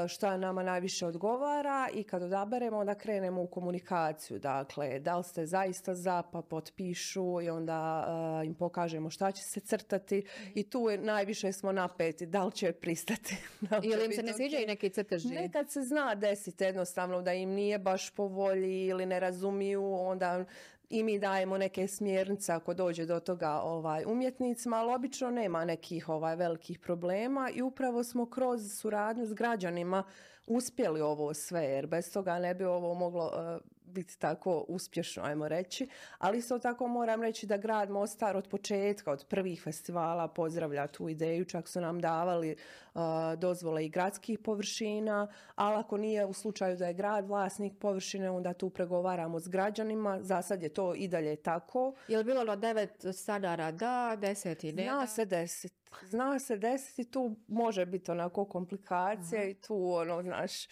šta 0.08 0.38
nama 0.38 0.64
najviše 0.64 1.06
odgovara 1.06 1.90
i 1.94 2.04
kad 2.04 2.24
odaberemo 2.24 2.78
onda 2.78 2.96
krenemo 2.96 3.42
u 3.42 3.48
komunikaciju. 3.48 4.40
Dakle, 4.40 5.00
da 5.00 5.18
li 5.18 5.24
ste 5.24 5.46
zaista 5.46 5.96
za 5.96 6.24
pa 6.32 6.42
potpišu 6.42 7.42
i 7.42 7.50
onda 7.50 8.08
e, 8.42 8.46
im 8.46 8.54
pokažemo 8.54 9.10
šta 9.10 9.32
će 9.32 9.44
se 9.44 9.60
crtati 9.60 10.26
i 10.56 10.70
tu 10.70 10.90
je, 10.90 10.98
najviše 10.98 11.52
smo 11.52 11.72
napeti 11.72 12.26
da 12.26 12.44
li 12.44 12.52
će 12.52 12.72
pristati. 12.72 13.36
ili 13.92 14.06
im 14.06 14.12
se 14.12 14.24
ne 14.24 14.34
sviđaju 14.34 14.68
neki 14.68 14.90
crteži? 14.90 15.28
Nekad 15.28 15.72
se 15.72 15.82
zna 15.82 16.16
desiti 16.16 16.64
jednostavno 16.64 17.22
da 17.22 17.34
im 17.34 17.50
nije 17.50 17.80
baš 17.80 18.10
po 18.10 18.28
volji 18.28 18.86
ili 18.86 19.06
ne 19.06 19.20
razumiju, 19.20 19.94
onda 19.94 20.46
i 20.92 21.04
mi 21.04 21.20
dajemo 21.20 21.58
neke 21.58 21.88
smjernice 21.88 22.52
ako 22.52 22.74
dođe 22.74 23.06
do 23.06 23.20
toga 23.20 23.52
ovaj, 23.52 24.04
umjetnicima, 24.06 24.78
ali 24.78 24.94
obično 24.94 25.32
nema 25.32 25.66
nekih 25.66 26.10
ovaj, 26.10 26.36
velikih 26.36 26.80
problema 26.80 27.50
i 27.54 27.62
upravo 27.62 28.04
smo 28.04 28.26
kroz 28.26 28.74
suradnju 28.74 29.26
s 29.26 29.34
građanima 29.34 30.04
uspjeli 30.48 31.02
ovo 31.02 31.34
sve, 31.34 31.64
jer 31.64 31.88
bez 31.88 32.14
toga 32.14 32.40
ne 32.40 32.54
bi 32.54 32.64
ovo 32.64 32.94
moglo 32.94 33.32
eh, 33.34 33.60
biti 33.92 34.20
tako 34.20 34.66
uspješno, 34.68 35.24
ajmo 35.24 35.48
reći. 35.48 35.90
Ali 36.18 36.38
isto 36.38 36.60
tako 36.60 36.88
moram 36.88 37.22
reći 37.22 37.48
da 37.48 37.58
grad 37.58 37.90
Mostar 37.90 38.38
od 38.38 38.48
početka, 38.48 39.12
od 39.12 39.26
prvih 39.30 39.62
festivala 39.64 40.28
pozdravlja 40.28 40.88
tu 40.88 41.10
ideju. 41.10 41.46
Čak 41.46 41.68
su 41.68 41.82
nam 41.82 42.00
davali 42.00 42.56
uh, 42.94 43.02
dozvole 43.38 43.86
i 43.86 43.90
gradskih 43.90 44.40
površina, 44.40 45.28
ali 45.56 45.80
ako 45.80 45.98
nije 45.98 46.26
u 46.26 46.34
slučaju 46.34 46.78
da 46.78 46.88
je 46.88 46.94
grad 46.94 47.28
vlasnik 47.28 47.74
površine, 47.80 48.30
onda 48.30 48.54
tu 48.54 48.70
pregovaramo 48.70 49.40
s 49.40 49.48
građanima. 49.48 50.20
Za 50.22 50.42
sad 50.42 50.64
je 50.64 50.70
to 50.70 50.96
i 50.96 51.08
dalje 51.08 51.36
tako. 51.36 51.94
Je 52.08 52.18
li 52.18 52.24
bilo 52.24 52.56
devet 52.56 53.06
stanara 53.14 53.72
da, 53.72 54.18
deset 54.20 54.64
i 54.64 54.74
ne? 54.74 54.84
Zna 54.84 55.08
se 55.08 55.26
deset. 55.26 55.82
Zna 56.06 56.40
se 56.40 56.58
desiti, 56.58 57.12
tu 57.12 57.36
može 57.48 57.86
biti 57.86 58.12
onako 58.12 58.46
komplikacija 58.46 59.44
i 59.44 59.54
tu 59.54 59.94
ono, 59.94 60.22
znaš, 60.22 60.68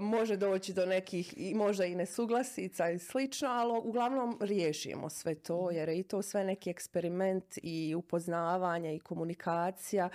može 0.00 0.36
doći 0.36 0.72
do 0.72 0.86
nekih 0.86 1.34
i 1.36 1.54
možda 1.54 1.84
i 1.84 1.94
nesuglasica 1.94 2.90
i 2.90 2.98
slično, 2.98 3.48
ali 3.48 3.80
uglavnom 3.84 4.38
riješimo 4.40 5.10
sve 5.10 5.34
to 5.34 5.66
mhm. 5.66 5.76
jer 5.76 5.88
je 5.88 5.98
i 5.98 6.02
to 6.02 6.22
sve 6.22 6.44
neki 6.44 6.70
eksperiment 6.70 7.58
i 7.62 7.94
upoznavanje 7.94 8.94
i 8.94 9.00
komunikacija, 9.00 10.08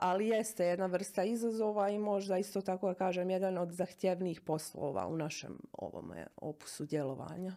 ali 0.00 0.28
jeste 0.28 0.66
jedna 0.66 0.86
vrsta 0.86 1.24
izazova 1.24 1.90
i 1.90 1.98
možda 1.98 2.38
isto 2.38 2.60
tako 2.60 2.88
da 2.88 2.94
kažem 2.94 3.30
jedan 3.30 3.58
od 3.58 3.72
zahtjevnijih 3.72 4.40
poslova 4.40 5.06
u 5.06 5.16
našem 5.16 5.58
ovome 5.72 6.26
opusu 6.36 6.86
djelovanja. 6.86 7.56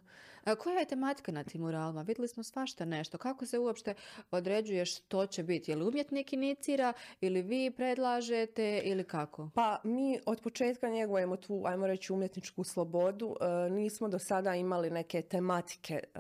Koja 0.54 0.80
je 0.80 0.86
tematika 0.86 1.32
na 1.32 1.44
tim 1.44 1.62
muralima? 1.62 2.02
Vidjeli 2.02 2.28
smo 2.28 2.44
svašta 2.44 2.86
nešto. 2.86 3.18
Kako 3.18 3.46
se 3.46 3.60
uopšte 3.60 3.94
određuje 4.32 4.86
što 4.86 5.28
će 5.28 5.44
biti? 5.44 5.72
Je 5.72 5.76
li 5.76 5.88
umjetnik 5.88 6.34
inicira 6.34 6.94
ili 7.22 7.42
vi 7.42 7.72
predlažete 7.72 8.82
ili 8.84 9.04
kako? 9.04 9.50
Pa 9.56 9.80
mi 9.84 10.20
od 10.26 10.42
početka 10.42 10.90
njegujemo 10.90 11.38
tu, 11.38 11.62
ajmo 11.66 11.88
reći, 11.88 12.14
umjetničku 12.14 12.64
slobodu. 12.64 13.36
E, 13.42 13.70
nismo 13.70 14.08
do 14.08 14.20
sada 14.20 14.56
imali 14.56 14.90
neke 14.90 15.22
tematike 15.22 16.04
e, 16.16 16.20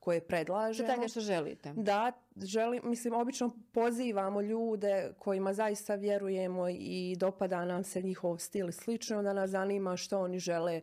koje 0.00 0.20
predlažemo. 0.20 0.96
To 0.96 1.08
što 1.08 1.20
želite. 1.20 1.72
Da, 1.76 2.12
želim, 2.36 2.80
mislim, 2.84 3.14
obično 3.14 3.50
pozivamo 3.72 4.40
ljude 4.40 5.12
kojima 5.18 5.52
zaista 5.52 5.94
vjerujemo 5.94 6.68
i 6.68 7.16
dopada 7.16 7.64
nam 7.64 7.84
se 7.84 8.02
njihov 8.02 8.38
stil 8.38 8.68
i 8.68 8.72
slično, 8.72 9.18
onda 9.18 9.32
nas 9.32 9.50
zanima 9.50 9.96
što 9.96 10.20
oni 10.20 10.38
žele 10.38 10.80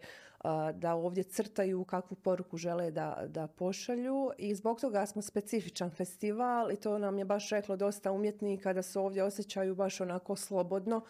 da 0.74 0.96
ovdje 0.96 1.24
crtaju 1.24 1.84
kakvu 1.84 2.16
poruku 2.16 2.58
žele 2.58 2.92
da, 2.92 3.24
da 3.28 3.48
pošalju 3.48 4.32
i 4.38 4.56
zbog 4.56 4.82
toga 4.82 5.06
smo 5.06 5.22
specifičan 5.22 5.90
festival 5.90 6.72
i 6.72 6.76
to 6.76 6.98
nam 6.98 7.20
je 7.20 7.26
baš 7.26 7.50
reklo 7.50 7.76
dosta 7.76 8.12
umjetnika 8.12 8.74
da 8.74 8.82
se 8.82 9.00
ovdje 9.00 9.24
osjećaju 9.24 9.76
baš 9.76 10.02
onako 10.02 10.36
slobodno 10.36 11.02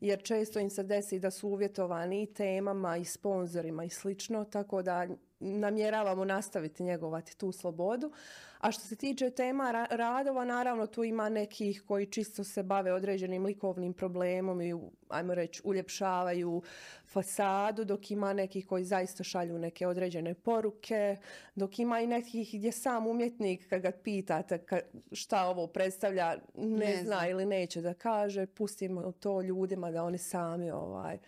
jer 0.00 0.22
često 0.22 0.58
im 0.58 0.70
se 0.70 0.82
desi 0.82 1.18
da 1.18 1.30
su 1.30 1.48
uvjetovani 1.48 2.22
i 2.22 2.26
temama 2.26 2.96
i 2.96 3.04
sponzorima 3.04 3.84
i 3.84 3.90
slično 3.90 4.44
tako 4.44 4.82
da 4.82 5.06
namjeravamo 5.40 6.24
nastaviti 6.24 6.82
njegovati 6.82 7.38
tu 7.38 7.52
slobodu. 7.52 8.12
A 8.60 8.72
što 8.72 8.82
se 8.82 8.96
tiče 8.96 9.30
tema 9.30 9.86
radova, 9.90 10.44
naravno 10.44 10.86
tu 10.86 11.04
ima 11.04 11.28
nekih 11.28 11.82
koji 11.88 12.06
čisto 12.06 12.44
se 12.44 12.62
bave 12.62 12.92
određenim 12.92 13.44
likovnim 13.44 13.92
problemom 13.92 14.60
i 14.60 14.74
ajmo 15.08 15.34
reći 15.34 15.62
uljepšavaju 15.64 16.62
fasadu, 17.06 17.84
dok 17.84 18.10
ima 18.10 18.32
nekih 18.32 18.66
koji 18.66 18.84
zaista 18.84 19.24
šalju 19.24 19.58
neke 19.58 19.86
određene 19.86 20.34
poruke, 20.34 21.16
dok 21.54 21.78
ima 21.78 22.00
i 22.00 22.06
nekih 22.06 22.50
gdje 22.52 22.72
sam 22.72 23.06
umjetnik 23.06 23.68
kad 23.68 23.82
ga 23.82 23.90
pitate 23.90 24.64
šta 25.12 25.44
ovo 25.44 25.66
predstavlja, 25.66 26.36
ne, 26.54 26.96
zna 27.04 27.28
ili 27.28 27.46
neće 27.46 27.80
da 27.80 27.94
kaže, 27.94 28.46
pustimo 28.46 29.12
to 29.12 29.42
ljudima 29.42 29.90
da 29.90 30.04
oni 30.04 30.18
sami 30.18 30.70
ovaj 30.70 31.18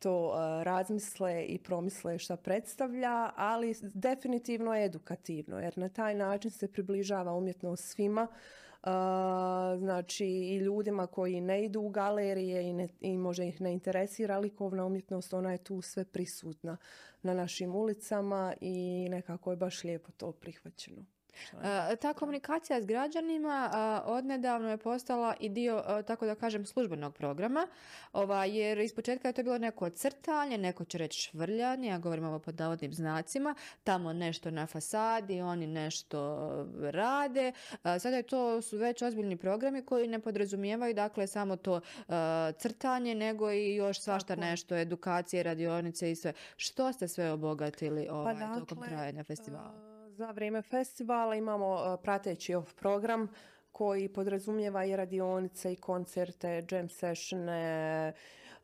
to 0.00 0.32
razmisle 0.62 1.44
i 1.44 1.58
promisle 1.58 2.18
šta 2.18 2.36
predstavlja, 2.36 3.30
ali 3.36 3.74
definitivno 3.82 4.74
edukativno 4.74 5.58
jer 5.58 5.78
na 5.78 5.88
taj 5.88 6.14
način 6.14 6.50
se 6.50 6.72
približava 6.72 7.34
umjetnost 7.34 7.84
svima 7.84 8.28
znači 9.78 10.26
i 10.26 10.56
ljudima 10.56 11.06
koji 11.06 11.40
ne 11.40 11.64
idu 11.64 11.80
u 11.80 11.88
galerije 11.88 12.68
i, 12.68 12.72
ne, 12.72 12.88
i 13.00 13.16
možda 13.16 13.44
ih 13.44 13.60
ne 13.60 13.72
interesira 13.72 14.38
likovna 14.38 14.84
umjetnost, 14.84 15.34
ona 15.34 15.52
je 15.52 15.58
tu 15.58 15.82
sve 15.82 16.04
prisutna 16.04 16.76
na 17.22 17.34
našim 17.34 17.74
ulicama 17.74 18.54
i 18.60 19.06
nekako 19.10 19.50
je 19.50 19.56
baš 19.56 19.84
lijepo 19.84 20.12
to 20.12 20.32
prihvaćeno. 20.32 21.04
Ta 22.00 22.12
komunikacija 22.14 22.82
s 22.82 22.86
građanima 22.86 23.70
odnedavno 24.06 24.70
je 24.70 24.76
postala 24.76 25.34
i 25.40 25.48
dio, 25.48 25.84
tako 26.06 26.26
da 26.26 26.34
kažem, 26.34 26.66
službenog 26.66 27.14
programa, 27.14 27.66
ova, 28.12 28.44
jer 28.44 28.78
ispočetka 28.78 29.28
je 29.28 29.32
to 29.32 29.42
bilo 29.42 29.58
neko 29.58 29.90
crtanje, 29.90 30.58
neko 30.58 30.84
će 30.84 30.98
reći 30.98 31.20
švrljanje, 31.20 31.88
ja 31.88 31.98
govorim 31.98 32.24
ovo 32.24 32.38
pod 32.38 32.58
navodnim 32.58 32.92
znacima, 32.92 33.54
tamo 33.84 34.12
nešto 34.12 34.50
na 34.50 34.66
fasadi, 34.66 35.40
oni 35.40 35.66
nešto 35.66 36.48
rade. 36.80 37.52
Sada 37.82 38.16
je 38.16 38.22
to 38.22 38.62
su 38.62 38.76
već 38.76 39.02
ozbiljni 39.02 39.36
programi 39.36 39.82
koji 39.82 40.08
ne 40.08 40.18
podrazumijevaju 40.18 40.94
dakle 40.94 41.26
samo 41.26 41.56
to 41.56 41.80
crtanje, 42.58 43.14
nego 43.14 43.50
i 43.50 43.74
još 43.74 44.00
svašta 44.00 44.28
Tako. 44.28 44.40
nešto, 44.40 44.76
edukacije, 44.76 45.42
radionice 45.42 46.10
i 46.10 46.16
sve. 46.16 46.32
Što 46.56 46.92
ste 46.92 47.08
sve 47.08 47.32
obogatili 47.32 48.08
ovaj, 48.10 48.34
tokom 48.58 48.78
dakle, 48.78 48.88
trajanja 48.88 49.24
festivala? 49.24 49.89
Za 50.20 50.30
vrijeme 50.30 50.62
festivala 50.62 51.34
imamo 51.34 51.74
uh, 51.74 52.00
prateći 52.02 52.54
off 52.54 52.74
program 52.74 53.28
koji 53.72 54.08
podrazumijeva 54.08 54.84
i 54.84 54.96
radionice 54.96 55.72
i 55.72 55.76
koncerte, 55.76 56.66
jam 56.70 56.88
sessione, 56.88 58.12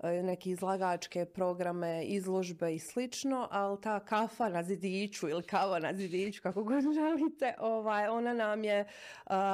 neke 0.02 0.50
izlagačke 0.50 1.24
programe, 1.24 2.04
izložbe 2.04 2.74
i 2.74 2.78
slično, 2.78 3.48
ali 3.50 3.80
ta 3.80 4.00
kafa 4.00 4.48
na 4.48 4.62
zidiću 4.62 5.28
ili 5.28 5.42
kava 5.42 5.78
na 5.78 5.94
zidiću, 5.94 6.42
kako 6.42 6.64
god 6.64 6.82
želite, 7.00 7.54
ovaj, 7.58 8.08
ona 8.08 8.34
nam 8.34 8.64
je 8.64 8.80
uh, 8.80 8.86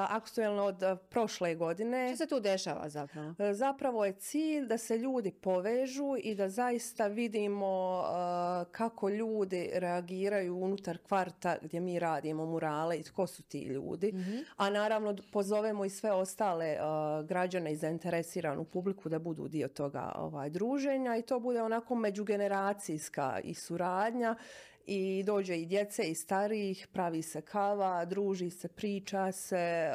aktuelna 0.08 0.64
od 0.64 0.82
uh, 0.82 0.98
prošle 1.10 1.54
godine. 1.54 2.08
Što 2.08 2.16
se 2.16 2.26
tu 2.26 2.40
dešava 2.40 2.88
zapravo? 2.88 3.34
E, 3.38 3.54
Zapravo 3.54 4.04
je 4.04 4.12
cilj 4.12 4.66
da 4.66 4.78
se 4.78 4.98
ljudi 4.98 5.32
povežu 5.32 6.16
i 6.22 6.34
da 6.34 6.48
zaista 6.48 7.06
vidimo 7.06 8.00
uh, 8.00 8.72
kako 8.72 9.08
ljudi 9.08 9.70
reagiraju 9.74 10.56
unutar 10.56 10.98
kvarta 10.98 11.56
gdje 11.62 11.80
mi 11.80 11.98
radimo 11.98 12.46
murale 12.46 12.96
i 12.96 13.02
tko 13.02 13.26
su 13.26 13.42
ti 13.42 13.62
ljudi. 13.62 14.14
A 14.56 14.70
naravno 14.70 15.16
pozovemo 15.32 15.84
i 15.84 15.90
sve 15.90 16.12
ostale 16.12 16.76
uh, 16.76 17.26
građane 17.26 17.72
i 17.72 17.76
zainteresiranu 17.76 18.64
publiku 18.64 19.08
da 19.08 19.18
budu 19.18 19.48
dio 19.48 19.68
toga 19.68 20.12
ovaj, 20.32 20.50
druženja 20.50 21.16
i 21.16 21.22
to 21.22 21.40
bude 21.40 21.62
onako 21.62 21.94
međugeneracijska 21.94 23.40
i 23.44 23.54
suradnja 23.54 24.34
i 24.86 25.22
dođe 25.26 25.56
i 25.56 25.66
djece 25.66 26.02
i 26.02 26.14
starijih, 26.14 26.88
pravi 26.92 27.22
se 27.22 27.40
kava, 27.40 28.04
druži 28.04 28.50
se, 28.50 28.68
priča 28.68 29.32
se, 29.32 29.90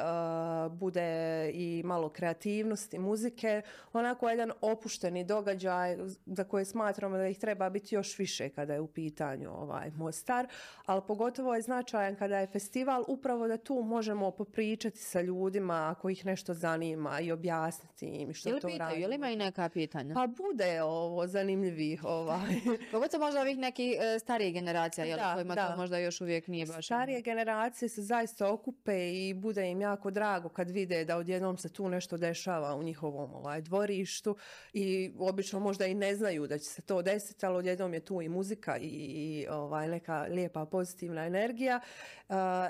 bude 0.70 1.50
i 1.54 1.82
malo 1.84 2.08
kreativnosti, 2.08 2.98
muzike, 2.98 3.62
onako 3.92 4.30
jedan 4.30 4.52
opušteni 4.60 5.24
događaj 5.24 5.96
za 6.26 6.44
koje 6.44 6.64
smatramo 6.64 7.16
da 7.16 7.26
ih 7.26 7.38
treba 7.38 7.70
biti 7.70 7.94
još 7.94 8.18
više 8.18 8.48
kada 8.48 8.74
je 8.74 8.80
u 8.80 8.86
pitanju 8.86 9.50
ovaj 9.50 9.90
Mostar, 9.90 10.46
ali 10.86 11.02
pogotovo 11.06 11.54
je 11.54 11.62
značajan 11.62 12.16
kada 12.16 12.38
je 12.38 12.46
festival 12.46 13.04
upravo 13.08 13.48
da 13.48 13.56
tu 13.56 13.82
možemo 13.82 14.30
popričati 14.30 14.98
sa 14.98 15.20
ljudima 15.20 15.94
ako 15.96 16.08
ih 16.08 16.26
nešto 16.26 16.54
zanima 16.54 17.20
i 17.20 17.32
objasniti 17.32 18.06
im 18.06 18.34
što 18.34 18.48
Ili 18.48 18.60
to 18.60 18.66
pitaju, 18.68 18.88
radimo. 18.88 19.04
ili 19.04 19.14
imaju 19.14 19.36
neka 19.36 19.68
pitanja? 19.68 20.14
Pa 20.14 20.26
bude 20.26 20.82
ovo 20.82 21.26
zanimljivih 21.26 22.04
ovaj. 22.04 22.54
Pogotovo 22.92 23.24
možda 23.24 23.40
ovih 23.40 23.58
nekih 23.58 23.96
e, 24.00 24.18
starijih 24.18 24.54
generacija, 24.54 24.77
jel, 24.96 25.18
Da, 25.18 25.34
kojima 25.34 25.54
da. 25.54 25.70
to 25.70 25.76
možda 25.76 25.98
još 25.98 26.20
uvijek 26.20 26.46
nije 26.48 26.66
baš... 26.66 26.74
ono. 26.74 26.82
Starije 26.82 27.22
generacije 27.22 27.88
se 27.88 28.02
zaista 28.02 28.52
okupe 28.52 29.12
i 29.12 29.34
bude 29.34 29.70
im 29.70 29.80
jako 29.80 30.10
drago 30.10 30.48
kad 30.48 30.70
vide 30.70 31.04
da 31.04 31.16
odjednom 31.16 31.56
se 31.56 31.72
tu 31.72 31.88
nešto 31.88 32.16
dešava 32.16 32.74
u 32.74 32.82
njihovom 32.82 33.34
ovaj, 33.34 33.60
dvorištu 33.60 34.36
i 34.72 35.12
obično 35.18 35.60
možda 35.60 35.86
i 35.86 35.94
ne 35.94 36.14
znaju 36.16 36.46
da 36.46 36.58
će 36.58 36.64
se 36.64 36.82
to 36.82 37.02
desiti, 37.02 37.46
ali 37.46 37.56
odjednom 37.56 37.94
je 37.94 38.00
tu 38.00 38.22
i 38.22 38.28
muzika 38.28 38.78
i, 38.78 38.86
i 38.86 39.46
ovaj, 39.50 39.88
neka 39.88 40.26
lijepa 40.30 40.66
pozitivna 40.66 41.26
energija. 41.26 41.80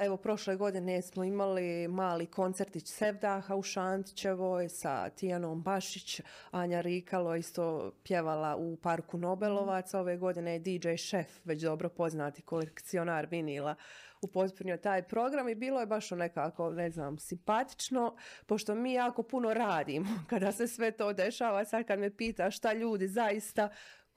Evo, 0.00 0.16
prošle 0.16 0.56
godine 0.56 1.02
smo 1.02 1.24
imali 1.24 1.88
mali 1.88 2.26
koncertić 2.26 2.86
Sevdaha 2.86 3.56
u 3.56 3.62
Šantićevoj 3.62 4.68
sa 4.68 5.08
Tijanom 5.08 5.62
Bašić, 5.62 6.20
Anja 6.50 6.80
Rikalo 6.80 7.36
isto 7.36 7.92
pjevala 8.04 8.56
u 8.56 8.76
Parku 8.76 9.18
Nobelovaca. 9.18 10.00
Ove 10.00 10.16
godine 10.16 10.52
je 10.52 10.58
DJ 10.58 10.96
Šef, 10.96 11.26
već 11.44 11.62
dobro 11.62 11.88
poznati 11.98 12.42
kolekcionar 12.42 13.26
vinila, 13.26 13.74
upotpunio 14.22 14.76
taj 14.76 15.02
program 15.02 15.48
i 15.48 15.54
bilo 15.54 15.80
je 15.80 15.86
baš 15.86 16.10
nekako, 16.10 16.70
ne 16.70 16.90
znam, 16.90 17.18
simpatično, 17.18 18.16
pošto 18.46 18.74
mi 18.74 18.92
jako 18.92 19.22
puno 19.22 19.54
radimo 19.54 20.08
kada 20.30 20.52
se 20.52 20.68
sve 20.68 20.90
to 20.90 21.12
dešava. 21.12 21.64
Sad 21.64 21.86
kad 21.86 21.98
me 21.98 22.10
pita 22.16 22.50
šta 22.50 22.72
ljudi 22.72 23.08
zaista 23.08 23.68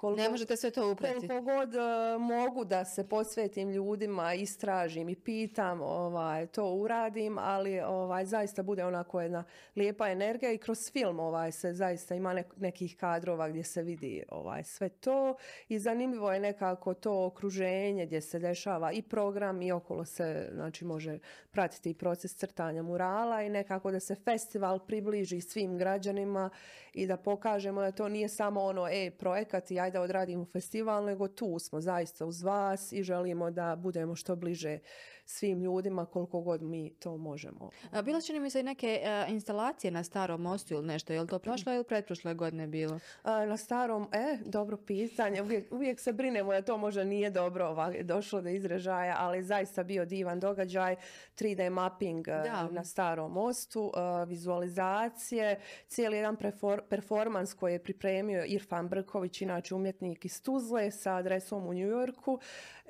koliko, 0.01 0.21
Ne 0.21 0.29
možete 0.29 0.57
sve 0.57 0.71
to 0.71 0.91
upreti. 0.91 1.27
koliko 1.27 1.41
god 1.41 1.75
e, 1.75 1.79
mogu 2.19 2.65
da 2.65 2.85
se 2.85 3.09
posvetim 3.09 3.69
ljudima, 3.69 4.33
istražim 4.33 5.09
i 5.09 5.15
pitam, 5.15 5.81
ovaj, 5.81 6.47
to 6.47 6.73
uradim, 6.73 7.37
ali 7.37 7.79
ovaj, 7.79 8.25
zaista 8.25 8.63
bude 8.63 8.85
onako 8.85 9.21
jedna 9.21 9.43
lijepa 9.75 10.09
energija 10.09 10.51
i 10.51 10.57
kroz 10.57 10.77
film 10.91 11.19
ovaj, 11.19 11.51
se 11.51 11.73
zaista 11.73 12.15
ima 12.15 12.33
nek- 12.33 12.53
nekih 12.57 12.97
kadrova 12.97 13.49
gdje 13.49 13.63
se 13.63 13.81
vidi 13.83 14.23
ovaj, 14.29 14.63
sve 14.63 14.89
to 14.89 15.35
i 15.69 15.79
zanimljivo 15.79 16.33
je 16.33 16.39
nekako 16.39 16.93
to 16.93 17.25
okruženje 17.25 18.05
gdje 18.05 18.21
se 18.21 18.39
dešava 18.39 18.91
i 18.91 19.01
program 19.01 19.61
i 19.61 19.71
okolo 19.71 20.05
se 20.05 20.49
znači, 20.53 20.85
može 20.85 21.19
pratiti 21.51 21.89
i 21.89 21.93
proces 21.93 22.35
crtanja 22.35 22.81
murala 22.83 23.41
i 23.41 23.49
nekako 23.49 23.91
da 23.91 23.99
se 23.99 24.15
festival 24.15 24.79
približi 24.79 25.41
svim 25.41 25.77
građanima 25.77 26.49
i 26.93 27.07
da 27.07 27.17
pokažemo 27.17 27.81
da 27.81 27.91
to 27.91 28.09
nije 28.09 28.29
samo 28.29 28.61
ono 28.61 28.87
e 28.91 29.11
projekat 29.19 29.71
i 29.71 29.79
ajde 29.91 29.99
odradimo 29.99 30.45
festival, 30.45 31.05
nego 31.05 31.27
tu 31.27 31.59
smo 31.59 31.81
zaista 31.81 32.25
uz 32.25 32.41
vas 32.41 32.91
i 32.91 33.03
želimo 33.03 33.51
da 33.51 33.75
budemo 33.75 34.15
što 34.15 34.35
bliže 34.35 34.79
svim 35.25 35.61
ljudima 35.61 36.05
koliko 36.05 36.41
god 36.41 36.61
mi 36.61 36.89
to 36.89 37.17
možemo. 37.17 37.69
A, 37.91 38.01
bilo 38.01 38.21
čini 38.21 38.39
mi 38.39 38.49
se 38.49 38.59
i 38.59 38.63
neke 38.63 39.01
e, 39.03 39.25
instalacije 39.29 39.91
na 39.91 40.03
starom 40.03 40.41
mostu 40.41 40.73
ili 40.73 40.87
nešto, 40.87 41.13
je 41.13 41.21
li 41.21 41.27
to 41.27 41.39
prošle 41.39 41.75
ili 41.75 41.83
pretprošle 41.83 42.33
godine 42.33 42.67
bilo? 42.67 42.99
A, 43.23 43.45
Na 43.45 43.57
starom, 43.57 44.07
e, 44.11 44.37
dobro 44.45 44.77
pitanje, 44.77 45.41
uvijek, 45.41 45.71
uvijek 45.71 45.99
se 45.99 46.13
brinemo 46.13 46.51
da 46.51 46.61
to 46.61 46.77
možda 46.77 47.03
nije 47.03 47.29
dobro 47.29 47.67
ovak, 47.67 48.03
došlo 48.03 48.41
do 48.41 48.49
izražaja, 48.49 49.15
ali 49.19 49.43
zaista 49.43 49.83
bio 49.83 50.05
divan 50.05 50.39
događaj, 50.39 50.95
3D 51.35 51.69
mapping 51.69 52.27
e, 52.27 52.31
Da. 52.31 52.67
na 52.71 52.83
starom 52.83 53.31
mostu, 53.31 53.91
e, 53.95 54.25
vizualizacije, 54.25 55.59
cijeli 55.87 56.17
jedan 56.17 56.35
prefor, 56.35 56.81
performans 56.89 57.53
koji 57.53 57.73
je 57.73 57.83
pripremio 57.83 58.45
Irfan 58.45 58.87
Brković, 58.87 59.41
inače 59.41 59.75
umjetnik 59.75 60.25
iz 60.25 60.41
Tuzle 60.41 60.91
sa 60.91 61.15
adresom 61.15 61.67
u 61.67 61.73
New 61.73 61.87
Yorku 61.87 62.31
A, 62.31 62.80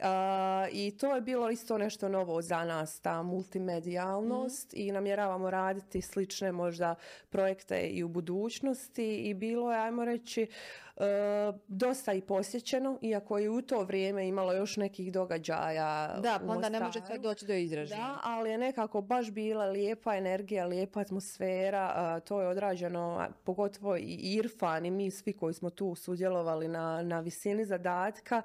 i 0.72 0.98
to 0.98 1.16
je 1.16 1.22
bilo 1.22 1.50
isto 1.50 1.78
nešto 1.78 2.10
novo 2.10 2.42
za 2.42 2.66
nas, 2.66 3.00
ta 3.00 3.24
multimedijalnost 3.24 4.74
i 4.74 4.92
namjeravamo 4.92 5.50
raditi 5.50 6.02
slične 6.02 6.52
možda 6.52 6.96
projekte 7.30 7.82
i 7.82 8.04
u 8.04 8.08
budućnosti 8.08 9.18
i 9.18 9.34
bilo 9.34 9.72
je, 9.72 9.80
ajmo 9.80 10.06
reći, 10.06 10.48
dosta 11.68 12.14
i 12.14 12.22
posjećeno, 12.22 13.00
iako 13.02 13.38
je 13.38 13.50
u 13.50 13.62
to 13.62 13.84
vrijeme 13.84 14.28
imalo 14.28 14.54
još 14.54 14.78
nekih 14.78 15.12
događaja 15.12 16.16
Da, 16.24 16.40
pa 16.48 16.52
onda 16.52 16.70
ne 16.70 16.80
može 16.80 17.00
sve 17.06 17.18
doći 17.18 17.46
do 17.46 17.54
izražaja. 17.54 18.02
Da, 18.02 18.20
ali 18.24 18.50
je 18.50 18.58
nekako 18.58 19.02
baš 19.02 19.32
bila 19.32 19.66
lijepa 19.66 20.16
energija, 20.16 20.66
lijepa 20.66 21.00
atmosfera, 21.00 22.20
to 22.20 22.42
je 22.42 22.48
odrađeno, 22.48 23.28
pogotovo 23.44 23.98
i 23.98 24.20
Irfan 24.22 24.86
i 24.86 24.92
mi 24.92 25.12
svi 25.12 25.34
koji 25.34 25.54
smo 25.54 25.70
tu 25.70 25.96
sudjelovali 25.96 26.68
na, 26.68 27.02
na 27.02 27.20
visini 27.20 27.66
zadatka. 27.66 28.42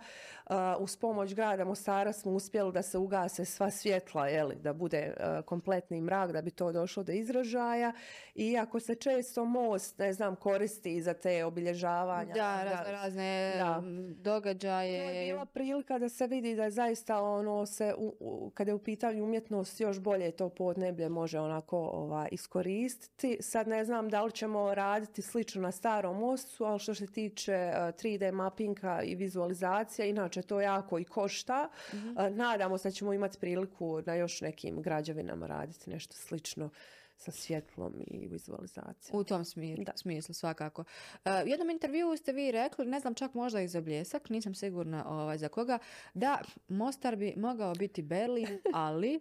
Uz 0.79 0.97
pomoć 0.97 1.35
grada 1.35 1.65
Mostara 1.65 2.13
smo 2.13 2.33
uspjeli 2.33 2.73
da 2.73 2.83
se 2.83 2.99
ugase 2.99 3.45
sva 3.45 3.71
svjetla, 3.71 4.29
jeli, 4.29 4.55
da 4.55 4.73
bude 4.73 5.15
kompletni 5.45 6.01
mrak, 6.01 6.33
da 6.33 6.43
bi 6.43 6.51
to 6.51 6.73
došlo 6.73 7.03
do 7.03 7.13
izražaja. 7.13 7.93
Iako 8.35 8.81
se 8.81 8.95
često 8.95 9.45
most, 9.45 9.99
ne 9.99 10.13
znam, 10.13 10.37
koristi 10.37 11.03
za 11.03 11.15
te 11.15 11.45
obilježavanja. 11.45 12.35
Da, 12.37 12.65
razne, 12.65 12.93
razne 12.93 13.55
Da. 13.57 13.77
m, 13.79 14.15
To 14.15 14.23
događaje. 14.23 14.93
je 15.17 15.25
bila 15.27 15.47
prilika 15.47 15.99
da 15.99 16.09
se 16.09 16.27
vidi 16.27 16.55
da 16.55 16.65
je 16.65 16.71
zaista 16.71 17.21
ono 17.23 17.67
se, 17.67 17.95
u, 17.95 18.15
u- 18.21 18.51
kada 18.51 18.71
je 18.71 18.75
u 18.75 18.79
pitanju 18.81 19.25
umjetnost, 19.25 19.81
još 19.81 19.99
bolje 20.01 20.31
to 20.31 20.49
podneblje 20.49 21.09
može 21.09 21.41
onako 21.41 21.79
ova, 21.79 22.29
iskoristiti. 22.29 23.07
Sad 23.41 23.69
ne 23.69 23.85
znam 23.85 24.09
da 24.09 24.23
li 24.23 24.33
ćemo 24.33 24.75
raditi 24.75 25.23
slično 25.23 25.63
na 25.63 25.73
starom 25.73 26.19
mostu, 26.19 26.65
ali 26.65 26.79
što 26.79 26.95
se 26.95 27.07
tiče 27.07 27.53
eh, 27.53 27.73
3D 27.75 28.33
mappinga 28.33 28.67
i 29.03 29.15
vizualizacija, 29.15 30.07
inače 30.07 30.43
to 30.43 30.61
jako 30.61 30.99
i 30.99 31.05
košta. 31.05 31.69
Eh, 31.93 32.31
Nadamo 32.31 32.79
se 32.79 32.89
da 32.89 32.93
ćemo 32.93 33.13
imati 33.13 33.39
priliku 33.39 33.67
na 34.03 34.15
još 34.15 34.41
nekim 34.41 34.83
građevinama 34.83 35.47
raditi 35.47 35.91
nešto 35.91 36.15
slično 36.15 36.71
sa 37.17 37.31
svjetlom 37.31 37.95
i 38.07 38.29
vizualizacijom. 38.29 39.21
U 39.21 39.25
tom 39.25 39.45
smir, 39.45 39.85
Da. 39.85 39.93
smislu, 39.97 40.35
svakako. 40.35 40.85
Uh, 41.25 41.33
u 41.45 41.49
jednom 41.49 41.71
intervjuu 41.71 42.17
ste 42.17 42.33
vi 42.33 42.51
rekli, 42.51 42.87
ne 42.87 43.01
znam 43.01 43.15
čak 43.15 43.35
možda 43.35 43.61
i 43.61 43.69
za 43.69 43.81
bljesak, 43.81 44.31
nisam 44.31 44.55
sigurna 44.55 45.09
ovaj, 45.09 45.39
za 45.39 45.49
koga, 45.49 45.79
da 46.15 46.41
Mostar 46.69 47.17
bi 47.17 47.35
mogao 47.37 47.75
biti 47.75 48.03
Berlin, 48.03 48.61
ali 48.75 49.21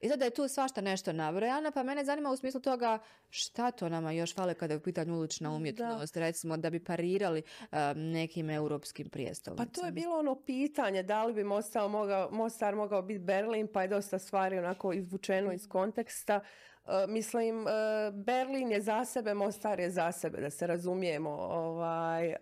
I 0.00 0.08
sad 0.08 0.18
da 0.18 0.24
je 0.24 0.30
tu 0.30 0.48
svašta 0.48 0.80
nešto 0.80 1.12
nabrojano, 1.12 1.70
pa 1.70 1.82
mene 1.82 2.04
zanima 2.04 2.30
u 2.30 2.36
smislu 2.36 2.60
toga 2.60 2.98
šta 3.30 3.70
to 3.70 3.88
nama 3.88 4.12
još 4.12 4.34
fale 4.34 4.54
kada 4.54 4.74
je 4.74 4.78
u 4.78 4.82
pitanju 4.82 5.18
ulična 5.18 5.50
umjetnost, 5.50 6.16
recimo 6.16 6.56
da 6.56 6.70
bi 6.70 6.84
parirali 6.84 7.42
nekim 7.94 8.50
europskim 8.50 9.08
prijestolnicama. 9.08 9.70
Pa 9.74 9.80
to 9.80 9.86
je 9.86 9.92
bilo 9.92 10.18
ono 10.18 10.34
pitanje 10.34 11.02
da 11.02 11.24
li 11.24 11.32
bi 11.34 11.44
Mostar 11.44 11.88
mogao, 11.88 12.30
Mostar 12.30 12.74
mogao 12.74 13.02
biti 13.02 13.18
Berlin, 13.18 13.68
pa 13.72 13.82
je 13.82 13.88
dosta 13.88 14.18
stvari 14.18 14.58
onako 14.58 14.92
izvučeno 14.92 15.52
iz 15.52 15.68
konteksta. 15.68 16.40
E, 16.88 17.06
mislim, 17.06 17.68
e, 17.68 17.70
Berlin 18.12 18.70
je 18.70 18.80
za 18.80 19.04
sebe, 19.04 19.34
Mostar 19.34 19.80
je 19.80 19.90
za 19.90 20.12
sebe, 20.12 20.40
da 20.40 20.50
se 20.50 20.66
razumijemo. 20.66 21.30
Ovaj, 21.30 22.28
uh, 22.28 22.34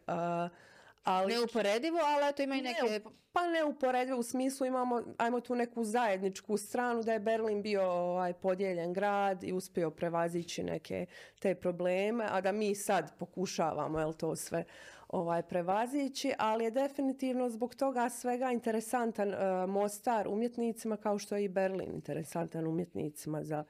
ali, 1.05 1.35
neuporedivo, 1.35 1.99
ali 1.99 2.35
to 2.35 2.43
ima 2.43 2.55
i 2.55 2.63
neke... 2.63 2.83
Ne, 2.83 3.01
pa 3.33 3.47
neuporedivo 3.47 4.19
u 4.19 4.23
smislu 4.23 4.67
imamo, 4.67 5.03
ajmo 5.19 5.41
tu 5.41 5.55
neku 5.55 5.85
zajedničku 5.85 6.57
stranu 6.57 7.03
da 7.03 7.13
je 7.13 7.21
Berlin 7.21 7.63
bio 7.63 7.83
ovaj, 7.83 8.33
podijeljen 8.33 8.93
grad 8.93 9.45
i 9.45 9.53
uspio 9.53 9.91
prevazići 9.91 10.63
neke 10.63 11.07
te 11.39 11.55
probleme, 11.55 12.27
a 12.31 12.41
da 12.41 12.53
mi 12.53 12.75
sad 12.75 13.19
pokušavamo 13.19 13.99
jel, 13.99 14.13
to 14.13 14.37
sve 14.37 14.65
ovaj, 15.09 15.43
prevazići, 15.43 16.33
ali 16.39 16.65
je 16.65 16.71
definitivno 16.71 17.51
zbog 17.51 17.75
toga 17.75 18.09
svega 18.09 18.51
interesantan 18.51 19.29
uh, 19.29 19.71
Mostar 19.71 20.29
umjetnicima 20.29 20.97
kao 20.97 21.19
što 21.19 21.37
je 21.37 21.45
i 21.45 21.49
Berlin 21.49 21.95
interesantan 21.95 22.67
umjetnicima 22.67 23.45
za 23.45 23.65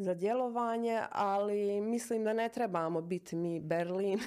za 0.00 0.14
djelovanje, 0.14 1.00
ali 1.10 1.80
mislim 1.80 2.24
da 2.24 2.32
ne 2.32 2.48
trebamo 2.48 3.00
biti 3.00 3.36
mi 3.36 3.60
Berlin 3.60 4.18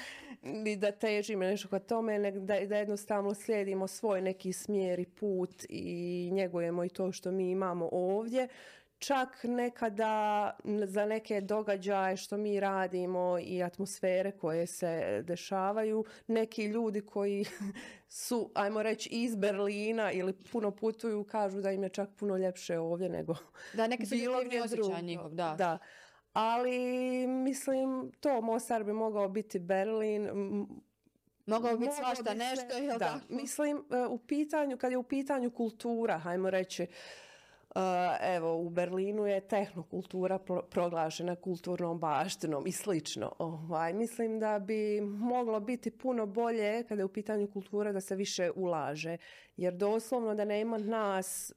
ni 0.64 0.76
da 0.76 0.92
težimo 0.92 1.44
nešto 1.44 1.68
kod 1.68 1.86
tome, 1.86 2.18
nego 2.18 2.38
da, 2.40 2.60
da 2.60 2.76
jednostavno 2.76 3.34
slijedimo 3.34 3.86
svoj 3.86 4.20
neki 4.20 4.52
smjer 4.52 5.00
i 5.00 5.06
put 5.06 5.64
i 5.68 6.28
njegujemo 6.32 6.84
i 6.84 6.88
to 6.88 7.12
što 7.12 7.30
mi 7.30 7.50
imamo 7.50 7.88
ovdje. 7.92 8.48
Čak 9.02 9.44
nekada 9.44 10.50
za 10.84 11.06
neke 11.06 11.40
događaje 11.40 12.16
što 12.16 12.36
mi 12.36 12.60
radimo 12.60 13.38
i 13.38 13.62
atmosfere 13.62 14.32
koje 14.32 14.66
se 14.66 15.22
dešavaju, 15.26 16.04
neki 16.26 16.64
ljudi 16.64 17.00
koji 17.00 17.44
su, 18.08 18.50
ajmo 18.54 18.82
reći, 18.82 19.08
iz 19.12 19.36
Berlina 19.36 20.12
ili 20.12 20.32
puno 20.52 20.70
putuju, 20.70 21.24
kažu 21.24 21.60
da 21.60 21.70
im 21.70 21.82
je 21.82 21.88
čak 21.88 22.08
puno 22.18 22.36
ljepše 22.36 22.78
ovdje 22.78 23.08
nego 23.08 23.34
da, 23.76 23.86
neki 23.86 24.06
su 24.06 24.14
bilo 24.14 24.44
gdje 24.44 24.62
da. 25.30 25.54
da. 25.58 25.78
Ali 26.32 26.78
mislim, 27.26 28.12
to 28.20 28.40
Mostar 28.40 28.84
bi 28.84 28.92
mogao 28.92 29.28
biti 29.28 29.58
Berlin, 29.58 30.28
Mogao 31.46 31.76
biti 31.76 31.92
svašta 31.96 32.34
nešto, 32.34 32.66
da, 32.92 32.98
da. 32.98 33.20
Mislim, 33.28 33.84
e, 33.90 34.06
u 34.06 34.18
pitanju, 34.18 34.76
kad 34.76 34.90
je 34.90 34.98
u 34.98 35.02
pitanju 35.02 35.50
kultura, 35.50 36.18
hajmo 36.18 36.50
reći, 36.50 36.86
evo 38.20 38.56
u 38.56 38.70
Berlinu 38.70 39.26
je 39.26 39.40
tehnokultura 39.40 40.38
proglašena 40.70 41.36
kulturnom 41.36 41.98
baštinom 41.98 42.66
i 42.66 42.72
slično. 42.72 43.32
Ovaj, 43.38 43.92
mislim 43.92 44.38
da 44.40 44.58
bi 44.58 45.00
moglo 45.00 45.60
biti 45.60 45.90
puno 45.90 46.26
bolje 46.26 46.84
kada 46.88 47.00
je 47.00 47.04
u 47.04 47.12
pitanju 47.12 47.50
kultura 47.52 47.92
da 47.92 48.00
se 48.00 48.16
više 48.16 48.50
ulaže. 48.56 49.16
Jer 49.56 49.74
doslovno 49.74 50.34
da 50.34 50.44
nema 50.44 50.78
nas 50.78 51.50
e, 51.50 51.54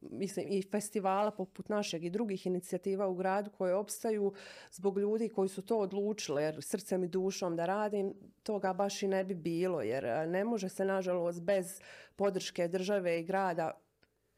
mislim 0.00 0.46
i 0.48 0.62
festivala 0.70 1.30
poput 1.30 1.68
našeg 1.68 2.04
i 2.04 2.10
drugih 2.10 2.46
inicijativa 2.46 3.08
u 3.08 3.14
gradu 3.14 3.50
koje 3.50 3.74
opstaju 3.74 4.32
zbog 4.70 4.98
ljudi 4.98 5.28
koji 5.28 5.48
su 5.48 5.62
to 5.62 5.78
odlučili 5.78 6.42
jer 6.42 6.62
srcem 6.62 7.04
i 7.04 7.08
dušom 7.08 7.56
da 7.56 7.66
radim, 7.66 8.14
toga 8.42 8.72
baš 8.72 9.02
i 9.02 9.08
ne 9.08 9.24
bi 9.24 9.34
bilo 9.34 9.82
jer 9.82 10.28
ne 10.28 10.44
može 10.44 10.68
se 10.68 10.84
nažalost 10.84 11.42
bez 11.42 11.80
podrške 12.16 12.68
države 12.68 13.20
i 13.20 13.24
grada 13.24 13.82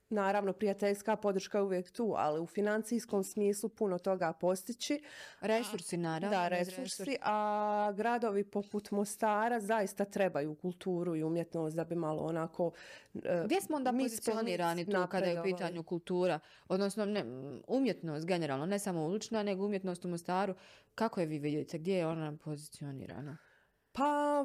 Naravno, 0.08 0.52
prijateljska 0.52 1.16
podrška 1.16 1.58
je 1.58 1.62
uvijek 1.62 1.90
tu, 1.90 2.14
ali 2.16 2.40
u 2.40 2.46
financijskom 2.46 3.24
smislu 3.24 3.68
puno 3.68 3.98
toga 3.98 4.32
postići. 4.32 5.02
Resursi, 5.40 5.96
naravno. 5.96 6.36
Da, 6.36 6.48
resursi, 6.48 7.16
a 7.22 7.92
gradovi 7.96 8.44
poput 8.44 8.90
Mostara 8.90 9.60
zaista 9.60 10.04
trebaju 10.04 10.54
kulturu 10.54 11.16
i 11.16 11.22
umjetnost 11.22 11.76
da 11.76 11.84
bi 11.84 11.94
malo 11.94 12.22
onako... 12.22 12.72
E, 13.14 13.42
Gdje 13.44 13.60
smo 13.60 13.76
onda 13.76 13.92
pozicionirani 13.92 14.84
tu 14.84 15.06
kada 15.10 15.26
je 15.26 15.40
u 15.40 15.42
pitanju 15.42 15.82
kultura? 15.82 16.40
Odnosno, 16.68 17.04
ne, 17.04 17.24
umjetnost 17.68 18.26
generalno, 18.26 18.66
ne 18.66 18.78
samo 18.78 19.04
ulična, 19.06 19.42
nego 19.42 19.64
umjetnost 19.64 20.04
u 20.04 20.08
Mostaru. 20.08 20.54
Kako 20.94 21.20
je 21.20 21.26
vi 21.26 21.38
vidite? 21.38 21.78
Gdje 21.78 21.94
je 21.94 22.06
ona 22.06 22.36
pozicionirana? 22.44 23.36
Pa 23.96 24.44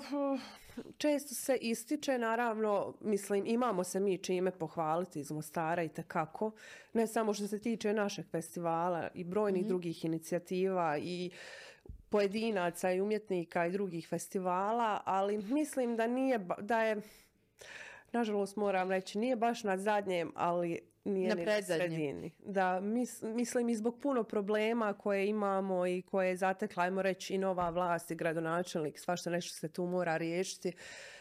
često 0.98 1.36
se 1.36 1.56
ističe, 1.56 2.18
naravno, 2.18 2.94
mislim, 3.02 3.44
imamo 3.48 3.84
se 3.84 4.00
mi 4.00 4.18
čime 4.18 4.52
pohvaliti 4.52 5.20
iz 5.20 5.32
Mostara 5.32 5.84
i 5.84 5.90
tekako. 5.90 6.52
Ne 6.94 7.08
samo 7.08 7.34
što 7.34 7.48
se 7.48 7.60
tiče 7.60 7.94
našeg 7.94 8.26
festivala 8.32 9.08
i 9.14 9.24
brojnih 9.24 9.62
mhm. 9.62 9.70
drugih 9.70 10.06
inicijativa 10.06 10.98
i 10.98 11.32
pojedinaca 12.10 12.92
i 12.92 13.02
umjetnika 13.02 13.66
i 13.66 13.72
drugih 13.72 14.08
festivala, 14.08 15.02
ali 15.06 15.38
mislim 15.38 15.96
da 15.96 16.08
nije, 16.08 16.40
da 16.62 16.82
je, 16.82 17.02
nažalost 18.12 18.56
moram 18.56 18.92
reći, 18.92 19.20
nije 19.20 19.36
baš 19.36 19.64
na 19.64 19.78
zadnjem, 19.78 20.32
ali 20.36 20.80
nije 21.10 21.36
na, 21.36 21.44
na 21.44 21.62
sredini. 21.62 22.32
Da, 22.46 22.80
mislim 23.36 23.70
i 23.70 23.76
zbog 23.76 24.00
puno 24.02 24.24
problema 24.24 24.94
koje 24.94 25.28
imamo 25.28 25.88
i 25.88 26.02
koje 26.02 26.28
je 26.28 26.38
zatekla, 26.38 26.84
ajmo 26.84 27.02
reći, 27.02 27.34
i 27.34 27.38
nova 27.38 27.70
vlast 27.70 28.12
i 28.12 28.16
gradonačelnik, 28.16 29.00
svašta 29.00 29.30
nešto 29.30 29.58
se 29.58 29.68
tu 29.68 29.86
mora 29.86 30.18
riješiti 30.18 30.74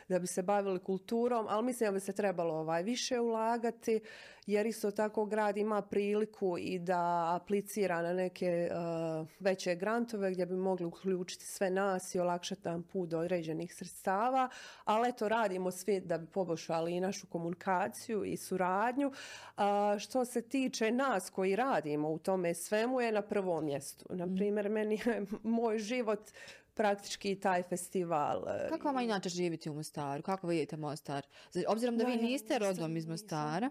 da 0.09 0.19
bi 0.19 0.27
se 0.27 0.43
bavili 0.43 0.79
kulturom, 0.79 1.47
ali 1.49 1.65
mislim 1.65 1.89
da 1.89 1.93
bi 1.93 2.01
se 2.01 2.13
trebalo 2.13 2.55
ovaj 2.55 2.83
više 2.83 3.21
ulagati 3.21 4.01
jer 4.49 4.67
isto 4.67 4.91
tako 4.91 5.25
grad 5.25 5.57
ima 5.57 5.83
priliku 5.83 6.59
i 6.59 6.79
da 6.79 7.35
aplicira 7.37 8.03
na 8.03 8.13
neke 8.13 8.71
uh, 8.71 9.29
veće 9.41 9.75
grantove 9.75 10.31
gdje 10.31 10.47
bi 10.47 10.57
mogli 10.57 10.87
uključiti 10.87 11.47
sve 11.47 11.71
nas 11.71 12.15
i 12.15 12.19
olakšati 12.19 12.69
nam 12.69 12.83
put 12.83 13.09
do 13.09 13.19
određenih 13.19 13.75
sredstava, 13.75 14.49
ali 14.85 15.09
eto 15.09 15.29
radimo 15.29 15.71
svi 15.71 16.01
da 16.01 16.19
bi 16.19 16.27
poboljšali 16.27 16.93
i 16.93 17.01
našu 17.01 17.27
komunikaciju 17.27 18.25
i 18.25 18.37
suradnju. 18.37 19.09
Uh, 19.09 19.65
što 19.99 20.25
se 20.25 20.43
tiče 20.43 20.91
nas 20.91 21.31
koji 21.31 21.57
radimo 21.57 22.11
u 22.11 22.19
tome 22.19 22.55
svemu 22.55 23.01
je 23.01 23.13
na 23.13 23.23
prvom 23.23 23.65
mjestu. 23.65 24.07
Na 24.11 24.27
mhm. 24.27 24.37
primjer, 24.37 24.69
meni 24.69 25.01
je 25.07 25.27
moj 25.43 25.79
život 25.79 26.31
praktički 26.79 27.35
taj 27.41 27.63
festival. 27.63 28.45
E, 28.49 28.69
Kako 28.69 28.93
vam 28.93 29.01
inače 29.05 29.29
živiti 29.29 29.71
u 29.71 29.75
Mostaru? 29.75 30.23
Kako 30.23 30.47
vidite 30.47 30.77
Mostar? 30.77 31.27
Obzirom 31.69 31.99
da 31.99 32.05
vi 32.05 32.17
niste 32.17 32.59
rodom 32.59 32.97
iz 32.97 33.07
Mostara. 33.07 33.71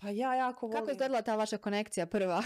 pa 0.00 0.10
ja 0.10 0.34
jako 0.34 0.66
volim. 0.66 0.78
Kako 0.80 0.90
je 0.90 0.92
izgledala 0.92 1.22
ta 1.22 1.36
vaša 1.36 1.58
konekcija 1.58 2.06
prva? 2.06 2.42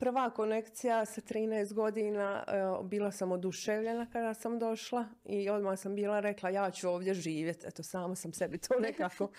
Prva 0.00 0.30
konekcija 0.30 1.04
sa 1.04 1.20
13 1.20 1.72
godina, 1.72 2.44
bila 2.82 3.10
sam 3.10 3.32
oduševljena 3.32 4.06
kada 4.12 4.34
sam 4.34 4.58
došla 4.58 5.04
i 5.24 5.50
odmah 5.50 5.78
sam 5.78 5.94
bila 5.94 6.20
rekla 6.20 6.50
ja 6.50 6.70
ću 6.70 6.88
ovdje 6.88 7.14
živjeti. 7.14 7.66
Eto, 7.66 7.82
sama 7.82 8.14
sam 8.14 8.32
sebi 8.32 8.58
to 8.58 8.74
nekako 8.88 9.30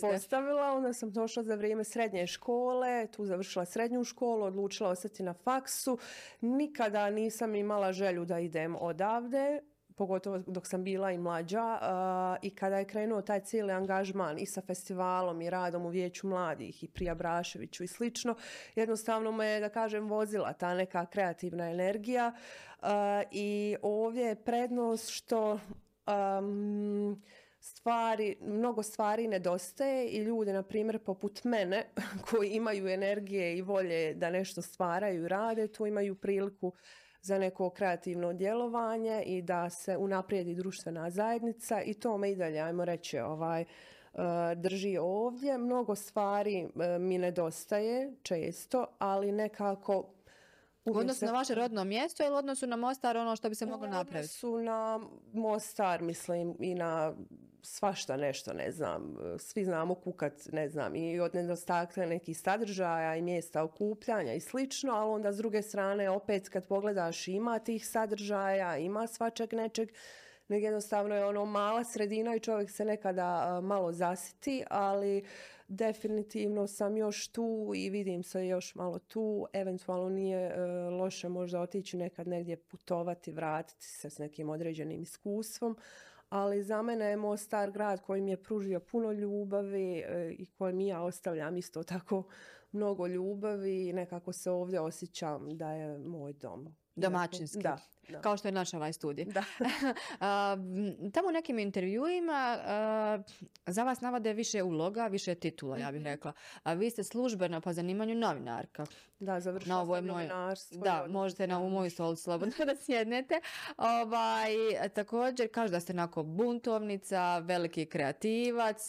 postavila. 0.00 0.72
Onda 0.72 0.92
sam 0.92 1.10
došla 1.10 1.42
za 1.42 1.54
vrijeme 1.54 1.84
srednje 1.84 2.26
škole, 2.26 3.06
tu 3.06 3.26
završila 3.26 3.64
srednju 3.64 4.04
školu, 4.04 4.44
odlučila 4.44 4.90
ostati 4.90 5.22
na 5.22 5.34
faksu. 5.34 5.98
Nikada 6.40 7.10
nisam 7.10 7.54
imala 7.54 7.92
želju 7.92 8.24
da 8.24 8.38
idem 8.38 8.76
odavde 8.76 9.60
pogotovo 9.96 10.38
dok 10.38 10.66
sam 10.66 10.84
bila 10.84 11.12
i 11.12 11.18
mlađa 11.18 11.78
i 12.42 12.50
kada 12.50 12.78
je 12.78 12.84
krenuo 12.84 13.22
taj 13.22 13.40
cijeli 13.40 13.72
angažman 13.72 14.38
i 14.38 14.46
sa 14.46 14.60
festivalom 14.60 15.42
i 15.42 15.50
radom 15.50 15.86
u 15.86 15.88
Vijeću 15.88 16.26
mladih 16.26 16.84
i 16.84 16.88
Prija 16.88 17.14
Braševiću 17.14 17.84
i 17.84 17.86
slično, 17.86 18.34
jednostavno 18.74 19.32
me, 19.32 19.60
da 19.60 19.68
kažem, 19.68 20.08
vozila 20.08 20.52
ta 20.52 20.74
neka 20.74 21.06
kreativna 21.06 21.70
energija 21.70 22.32
i 23.30 23.76
ovdje 23.82 24.24
je 24.24 24.44
prednost 24.44 25.10
što 25.10 25.58
stvari, 27.60 28.36
mnogo 28.40 28.82
stvari 28.82 29.28
nedostaje 29.28 30.08
i 30.08 30.18
ljudi, 30.18 30.52
na 30.52 30.62
primjer, 30.62 30.98
poput 30.98 31.44
mene, 31.44 31.84
koji 32.30 32.50
imaju 32.50 32.88
energije 32.88 33.56
i 33.56 33.62
volje 33.62 34.14
da 34.14 34.30
nešto 34.30 34.62
stvaraju 34.62 35.24
i 35.24 35.28
rade, 35.28 35.68
tu 35.68 35.86
imaju 35.86 36.14
priliku 36.14 36.72
za 37.26 37.38
neko 37.38 37.70
kreativno 37.70 38.32
djelovanje 38.32 39.22
i 39.26 39.42
da 39.42 39.70
se 39.70 39.96
unaprijedi 39.96 40.54
društvena 40.54 41.10
zajednica 41.10 41.82
i 41.82 41.94
to 41.94 42.18
me 42.18 42.30
i 42.30 42.36
dalje, 42.36 42.60
ajmo 42.60 42.84
reći, 42.84 43.18
ovaj, 43.18 43.60
e, 43.62 43.66
drži 44.56 44.98
ovdje. 45.00 45.58
Mnogo 45.58 45.94
stvari 45.94 46.58
e, 46.58 46.98
mi 46.98 47.18
nedostaje 47.18 48.12
često, 48.22 48.86
ali 48.98 49.32
nekako 49.32 50.15
u 50.86 50.98
odnosu 50.98 51.24
na 51.24 51.32
vaše 51.32 51.54
rodno 51.54 51.84
mjesto 51.84 52.24
ili 52.24 52.36
odnosu 52.36 52.66
na 52.66 52.76
Mostar 52.76 53.16
ono 53.16 53.36
što 53.36 53.48
bi 53.48 53.54
se 53.54 53.66
moglo 53.66 53.86
napraviti? 53.86 54.46
Odnosu 54.46 54.58
na 54.58 55.00
Mostar, 55.32 56.02
mislim, 56.02 56.56
i 56.60 56.74
na 56.74 57.14
svašta 57.62 58.16
nešto, 58.16 58.52
ne 58.52 58.70
znam, 58.70 59.16
svi 59.38 59.64
znamo 59.64 59.94
kukat, 59.94 60.32
ne 60.52 60.68
znam, 60.68 60.96
i 60.96 61.20
od 61.20 61.34
nedostatka 61.34 62.06
nekih 62.06 62.40
sadržaja 62.40 63.16
i 63.16 63.22
mjesta 63.22 63.62
okupljanja 63.62 64.34
i 64.34 64.40
slično, 64.40 64.92
ali 64.92 65.10
onda 65.10 65.32
s 65.32 65.36
druge 65.36 65.62
strane 65.62 66.10
opet 66.10 66.48
kad 66.48 66.66
pogledaš 66.66 67.28
ima 67.28 67.58
tih 67.58 67.88
sadržaja, 67.88 68.76
ima 68.76 69.06
svačeg 69.06 69.52
nečeg, 69.52 69.88
nego 70.48 70.64
jednostavno 70.64 71.14
je 71.14 71.24
ono 71.24 71.44
mala 71.44 71.84
sredina 71.84 72.34
i 72.34 72.40
čovjek 72.40 72.70
se 72.70 72.84
nekada 72.84 73.60
malo 73.60 73.92
zasiti, 73.92 74.64
ali 74.70 75.24
definitivno 75.68 76.66
sam 76.66 76.96
još 76.96 77.28
tu 77.28 77.72
i 77.76 77.90
vidim 77.90 78.22
se 78.22 78.46
još 78.46 78.74
malo 78.74 78.98
tu. 78.98 79.46
Eventualno 79.52 80.08
nije 80.08 80.38
e, 80.38 80.60
loše 80.90 81.28
možda 81.28 81.60
otići 81.60 81.96
nekad 81.96 82.28
negdje 82.28 82.56
putovati, 82.56 83.32
vratiti 83.32 83.86
se 83.86 84.10
s 84.10 84.18
nekim 84.18 84.48
određenim 84.48 85.02
iskustvom. 85.02 85.76
Ali 86.28 86.62
za 86.62 86.82
mene 86.82 87.04
je 87.04 87.16
Mostar 87.16 87.70
grad 87.70 88.00
koji 88.00 88.22
mi 88.22 88.30
je 88.30 88.42
pružio 88.42 88.80
puno 88.80 89.12
ljubavi 89.12 89.98
e, 89.98 90.34
i 90.38 90.46
kojem 90.46 90.80
ja 90.80 91.02
ostavljam 91.02 91.56
isto 91.56 91.82
tako 91.82 92.22
mnogo 92.72 93.06
ljubavi 93.06 93.88
i 93.88 93.92
nekako 93.92 94.32
se 94.32 94.50
ovdje 94.50 94.80
osjećam 94.80 95.56
da 95.56 95.72
je 95.72 95.98
moj 95.98 96.32
dom. 96.32 96.74
Domaćinski. 96.96 97.62
Da, 97.62 97.78
Kao 98.22 98.36
što 98.36 98.48
je 98.48 98.52
naš 98.52 98.74
ovaj 98.74 98.92
studij. 98.92 99.24
Da. 99.24 99.44
tamo 101.14 101.28
u 101.28 101.32
nekim 101.32 101.58
intervjuima 101.58 102.58
za 103.66 103.84
vas 103.84 104.00
navode 104.00 104.32
više 104.32 104.62
uloga, 104.62 105.06
više 105.06 105.34
titula, 105.34 105.78
ja 105.78 105.92
bih 105.92 106.00
mhm. 106.00 106.08
rekla. 106.10 106.32
A 106.62 106.72
vi 106.72 106.90
ste 106.90 107.04
službeno 107.04 107.60
po 107.60 107.72
zanimanju 107.72 108.14
novinarka. 108.14 108.86
Da, 109.18 109.40
završila 109.40 109.86
sam 109.86 110.06
novinarstvo. 110.06 110.80
Da, 110.80 111.06
možete 111.08 111.46
na 111.46 111.60
u 111.60 111.70
moju 111.70 111.90
stolicu 111.90 112.22
slobodno 112.22 112.64
da 112.66 112.76
sjednete. 112.76 113.40
Ovaj, 113.76 114.50
također, 114.94 115.48
kaže 115.52 115.72
da 115.72 115.80
ste 115.80 115.92
onako 115.92 116.22
buntovnica, 116.22 117.38
veliki 117.38 117.86
kreativac, 117.86 118.88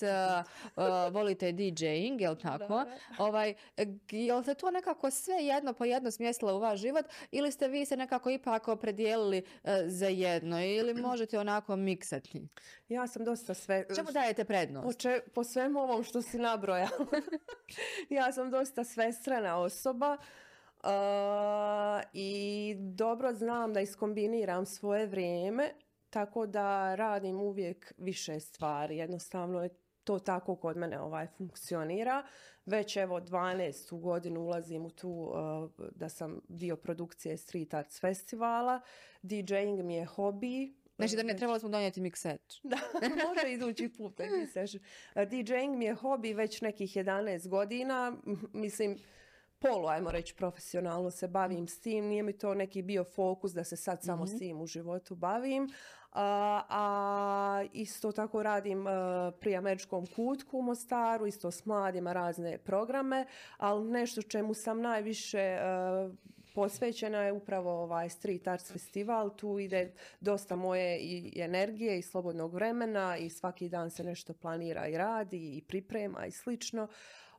volite 1.12 1.52
DJing, 1.52 2.22
jel 2.22 2.36
tako? 2.36 2.86
Ovaj, 3.18 3.54
jel 4.12 4.44
se 4.44 4.54
to 4.54 4.72
nekako 4.72 5.12
sve 5.12 5.36
jedno 5.36 5.74
po 5.74 5.86
jedno 5.86 6.12
smjestilo 6.12 6.56
u 6.56 6.60
vaš 6.60 6.80
život 6.80 7.06
ili 7.32 7.52
ste 7.52 7.68
vi 7.68 7.86
se 7.86 7.98
nekako 7.98 8.30
ipak 8.30 8.68
opredijelili 8.68 9.07
e, 9.14 9.44
za 9.88 10.08
jedno 10.08 10.64
ili 10.64 10.94
možete 10.94 11.40
onako 11.40 11.76
miksati? 11.76 12.48
Ja 12.90 13.08
sam 13.08 13.26
dosta 13.26 13.54
sve... 13.54 13.86
Čemu 13.96 14.12
dajete 14.12 14.46
prednost? 14.46 15.04
Po, 15.04 15.32
po 15.34 15.44
svemu 15.44 15.80
ovom 15.80 16.04
što 16.04 16.22
si 16.22 16.38
nabrojala. 16.38 17.06
ja 18.10 18.32
sam 18.32 18.52
dosta 18.52 18.84
svestrana 18.84 19.58
osoba. 19.58 20.18
Uh, 20.84 20.90
i 22.14 22.76
dobro 22.80 23.34
znam 23.34 23.74
da 23.74 23.82
iskombiniram 23.82 24.66
svoje 24.66 25.06
vrijeme 25.06 25.70
tako 26.10 26.46
da 26.46 26.96
radim 26.96 27.40
uvijek 27.40 27.94
više 27.98 28.40
stvari. 28.40 28.98
Jednostavno 28.98 29.64
je 29.64 29.70
to 30.08 30.20
tako 30.20 30.56
kod 30.56 30.78
mene 30.78 31.00
ovaj 31.00 31.28
funkcionira. 31.28 32.24
Već 32.66 32.98
evo 32.98 33.20
12. 33.20 34.02
godinu 34.02 34.42
ulazim 34.42 34.86
u 34.86 34.90
tu 34.90 35.10
uh, 35.10 35.88
da 35.96 36.10
sam 36.10 36.42
dio 36.48 36.76
produkcije 36.76 37.38
Street 37.38 37.74
Arts 37.74 38.00
festivala. 38.00 38.82
DJing 39.22 39.84
mi 39.84 39.96
je 39.96 40.06
hobi. 40.06 40.76
Znači 40.96 41.16
da 41.16 41.24
ne 41.24 41.38
trebalo 41.38 41.60
smo 41.60 41.70
donijeti 41.70 42.02
mikseč. 42.02 42.42
Da, 42.64 42.78
može 43.28 43.52
idući 43.54 43.90
put. 43.90 44.18
DJing 45.16 45.78
mi 45.78 45.86
je 45.86 45.94
hobi 45.94 46.34
već 46.34 46.62
nekih 46.62 46.98
11 46.98 47.48
godina. 47.48 48.18
Mislim, 48.54 48.98
polu, 49.60 49.88
ajmo 49.88 50.12
reći, 50.12 50.36
profesionalno 50.36 51.12
se 51.12 51.28
bavim 51.28 51.68
s 51.68 51.80
tim. 51.80 52.06
Nije 52.06 52.24
mi 52.24 52.38
to 52.38 52.54
neki 52.54 52.82
bio 52.82 53.04
fokus 53.04 53.54
da 53.54 53.64
se 53.64 53.76
sad 53.76 54.04
samo 54.04 54.28
s 54.28 54.30
mhm. 54.30 54.40
tim 54.40 54.62
u 54.62 54.68
životu 54.68 55.16
bavim. 55.16 55.70
A, 56.20 57.64
isto 57.74 58.12
tako 58.12 58.44
radim 58.44 58.86
pri 59.40 59.56
američkom 59.56 60.06
kutku 60.16 60.58
u 60.58 60.62
Mostaru, 60.62 61.28
isto 61.28 61.52
s 61.52 61.66
mladima 61.66 62.14
razne 62.14 62.58
programe, 62.58 63.26
ali 63.58 63.92
nešto 63.92 64.22
čemu 64.22 64.54
sam 64.54 64.82
najviše 64.82 65.58
posvećena 66.58 67.24
je 67.24 67.32
upravo 67.32 67.72
ovaj 67.72 68.10
Street 68.10 68.48
Arts 68.48 68.72
Festival. 68.72 69.36
Tu 69.36 69.60
ide 69.60 69.94
dosta 70.20 70.56
moje 70.56 71.00
i 71.00 71.42
energije 71.42 72.00
i 72.00 72.02
slobodnog 72.02 72.54
vremena 72.54 73.18
i 73.18 73.30
svaki 73.30 73.70
dan 73.70 73.90
se 73.90 74.04
nešto 74.04 74.34
planira 74.34 74.88
i 74.88 74.98
radi 74.98 75.58
i 75.58 75.62
priprema 75.62 76.26
i 76.26 76.32
slično. 76.32 76.88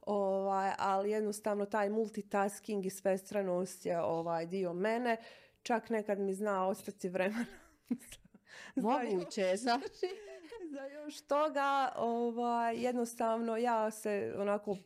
Ovaj, 0.06 0.72
ali 0.78 1.10
jednostavno 1.10 1.66
taj 1.66 1.90
multitasking 1.90 2.86
i 2.86 2.90
svestranost 2.90 3.86
je 3.86 4.00
ovaj 4.00 4.46
dio 4.46 4.72
mene. 4.72 5.16
Čak 5.62 5.90
nekad 5.90 6.18
mi 6.18 6.34
zna 6.34 6.66
ostati 6.66 7.08
vremena. 7.08 7.44
Moguće, 8.76 9.56
znači. 9.56 10.06
Za 10.72 10.84
još 10.84 11.20
toga, 11.20 11.92
ovaj, 11.96 12.76
jednostavno 12.76 13.56
ja 13.56 13.90
se 13.90 14.34
onako 14.38 14.76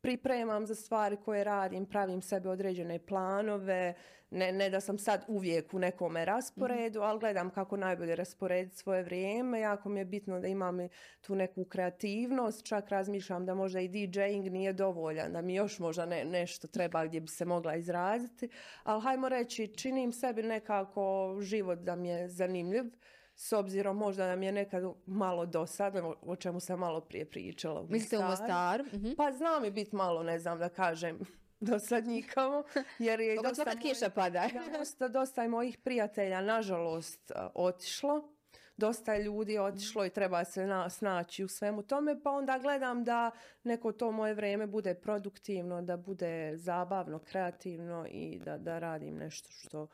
pripremam 0.00 0.66
za 0.66 0.74
stvari 0.74 1.16
koje 1.24 1.44
radim, 1.44 1.86
pravim 1.86 2.22
sebe 2.22 2.48
određene 2.48 2.98
planove, 2.98 3.94
ne, 4.30 4.52
ne 4.52 4.70
da 4.70 4.80
sam 4.80 4.98
sad 4.98 5.24
uvijek 5.28 5.74
u 5.74 5.78
nekome 5.78 6.24
rasporedu, 6.24 6.98
mhm. 6.98 7.08
ali 7.08 7.20
gledam 7.20 7.50
kako 7.50 7.76
najbolje 7.76 8.16
rasporediti 8.16 8.76
svoje 8.76 9.02
vrijeme. 9.02 9.60
Jako 9.60 9.88
mi 9.88 10.00
je 10.00 10.04
bitno 10.04 10.40
da 10.40 10.48
imam 10.48 10.78
tu 11.20 11.34
neku 11.34 11.64
kreativnost, 11.64 12.66
čak 12.66 12.88
razmišljam 12.88 13.46
da 13.46 13.54
možda 13.54 13.80
i 13.80 13.88
DJing 13.88 14.46
nije 14.52 14.72
dovoljan, 14.72 15.32
da 15.32 15.42
mi 15.42 15.54
još 15.54 15.78
možda 15.78 16.06
ne, 16.06 16.24
nešto 16.24 16.68
treba 16.68 17.06
gdje 17.06 17.20
bi 17.20 17.28
se 17.28 17.44
mogla 17.44 17.76
izraziti, 17.76 18.48
ali 18.82 19.02
hajmo 19.02 19.28
reći, 19.28 19.74
činim 19.76 20.12
sebi 20.12 20.42
nekako 20.42 21.36
život 21.40 21.78
da 21.78 21.96
mi 21.96 22.08
je 22.08 22.28
zanimljiv 22.28 22.84
s 23.40 23.52
obzirom 23.52 23.96
možda 23.96 24.26
nam 24.26 24.42
je 24.42 24.52
nekad 24.52 24.84
malo 25.06 25.46
dosadno, 25.46 26.16
o 26.22 26.36
čemu 26.36 26.60
sam 26.60 26.78
malo 26.78 27.00
prije 27.00 27.24
pričala. 27.24 27.86
Mislite 27.88 28.18
u 28.18 28.22
Mostaru? 28.22 28.84
Mhm. 28.84 29.10
Pa 29.16 29.32
znam 29.32 29.64
i 29.64 29.70
biti 29.70 29.96
malo, 29.96 30.22
ne 30.22 30.38
znam 30.38 30.58
da 30.58 30.68
kažem, 30.68 31.18
dosadnjikavo. 31.60 32.64
Jer 32.98 33.20
je 33.20 33.36
dosta, 33.48 33.76
kiša 33.82 34.10
pada. 34.10 34.48
dosta, 34.78 35.08
dosta 35.08 35.42
je 35.42 35.48
mojih 35.48 35.78
prijatelja, 35.78 36.40
nažalost, 36.40 37.32
otišlo. 37.54 38.34
Dosta 38.76 39.14
je 39.14 39.24
ljudi 39.24 39.58
otišlo 39.58 40.06
i 40.06 40.10
treba 40.10 40.44
se 40.44 40.66
na, 40.66 40.90
snaći 40.90 41.44
u 41.44 41.48
svemu 41.48 41.82
tome, 41.82 42.22
pa 42.22 42.30
onda 42.30 42.58
gledam 42.58 43.04
da 43.04 43.30
neko 43.64 43.92
to 43.92 44.10
moje 44.10 44.34
vrijeme 44.34 44.66
bude 44.66 44.94
produktivno, 44.94 45.82
da 45.82 45.96
bude 45.96 46.52
zabavno, 46.56 47.18
kreativno 47.18 48.06
i 48.10 48.40
da, 48.44 48.58
da 48.58 48.78
radim 48.78 49.16
nešto 49.16 49.50
što 49.50 49.88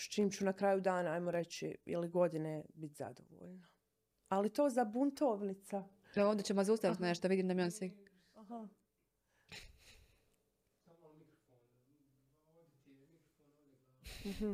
s 0.00 0.08
čim 0.08 0.30
ću 0.30 0.44
na 0.44 0.52
kraju 0.52 0.80
dana, 0.80 1.10
ajmo 1.10 1.30
reći, 1.30 1.76
ili 1.84 2.08
godine 2.08 2.64
biti 2.74 2.94
zadovoljna. 2.94 3.68
Ali 4.28 4.52
to 4.52 4.70
za 4.70 4.84
buntovnica. 4.84 5.84
Evo 6.14 6.28
ovdje 6.28 6.44
ćemo 6.44 6.64
zaustaviti 6.64 7.02
nešto, 7.02 7.28
vidim 7.28 7.48
da 7.48 7.54
mi 7.54 7.62
on 7.62 7.70
se... 7.70 7.90
Aha. 8.34 8.68
Mhm. 14.24 14.52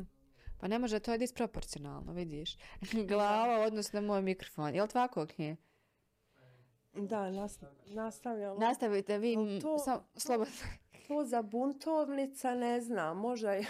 Pa 0.59 0.67
ne 0.67 0.79
može, 0.79 0.99
to 0.99 1.11
je 1.11 1.17
disproporcionalno, 1.17 2.13
vidiš. 2.13 2.57
Glava 3.09 3.65
odnosno 3.65 4.01
moj 4.01 4.21
mikrofon. 4.21 4.75
Je 4.75 4.81
li 4.81 4.89
tako 4.89 5.25
knje? 5.25 5.55
Da, 6.93 7.31
nastavljamo. 7.85 8.59
Nastavite 8.59 9.17
vi, 9.17 9.35
to, 9.61 10.01
slobodno. 10.15 10.53
To 11.07 11.25
za 11.25 11.41
buntovnica 11.41 12.55
ne 12.55 12.81
znam, 12.81 13.17
možda 13.17 13.51
je... 13.51 13.65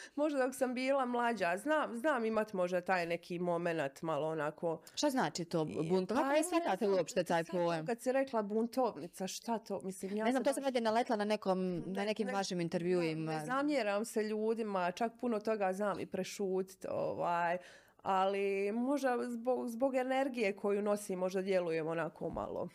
možda 0.16 0.38
dok 0.38 0.54
sam 0.54 0.74
bila 0.74 1.04
mlađa, 1.04 1.56
znam, 1.56 1.96
znam 1.96 2.24
imat 2.24 2.52
možda 2.52 2.80
taj 2.80 3.06
neki 3.06 3.38
moment 3.38 4.02
malo 4.02 4.28
onako... 4.28 4.80
Šta 4.94 5.10
znači 5.10 5.44
to 5.44 5.64
bunt? 5.64 6.08
Kako 6.08 6.28
ne 6.28 6.42
shvatate 6.42 6.88
uopšte 6.88 7.24
taj 7.24 7.44
pojam? 7.44 7.86
Kad 7.86 8.00
si 8.00 8.12
rekla 8.12 8.42
buntovnica, 8.42 9.26
šta 9.26 9.58
to? 9.58 9.80
Mislim, 9.84 10.16
ja 10.16 10.24
ne 10.24 10.30
znam, 10.30 10.44
to 10.44 10.52
sam 10.52 10.62
negdje 10.62 10.80
naletla 10.80 11.16
na, 11.16 11.24
nekom, 11.24 11.82
na 11.86 12.04
nekim 12.04 12.28
vašim 12.28 12.60
intervjuima. 12.60 13.32
Ne, 13.32 13.44
zamjeram 13.44 14.04
se 14.04 14.22
ljudima, 14.22 14.90
čak 14.90 15.12
puno 15.20 15.40
toga 15.40 15.72
znam 15.72 16.00
i 16.00 16.06
prešutiti, 16.06 16.86
ovaj, 16.90 17.58
ali 18.02 18.72
možda 18.72 19.18
zbog, 19.26 19.68
zbog 19.68 19.94
energije 19.94 20.56
koju 20.56 20.82
nosim 20.82 21.18
možda 21.18 21.42
djelujem 21.42 21.86
onako 21.86 22.30
malo 22.30 22.68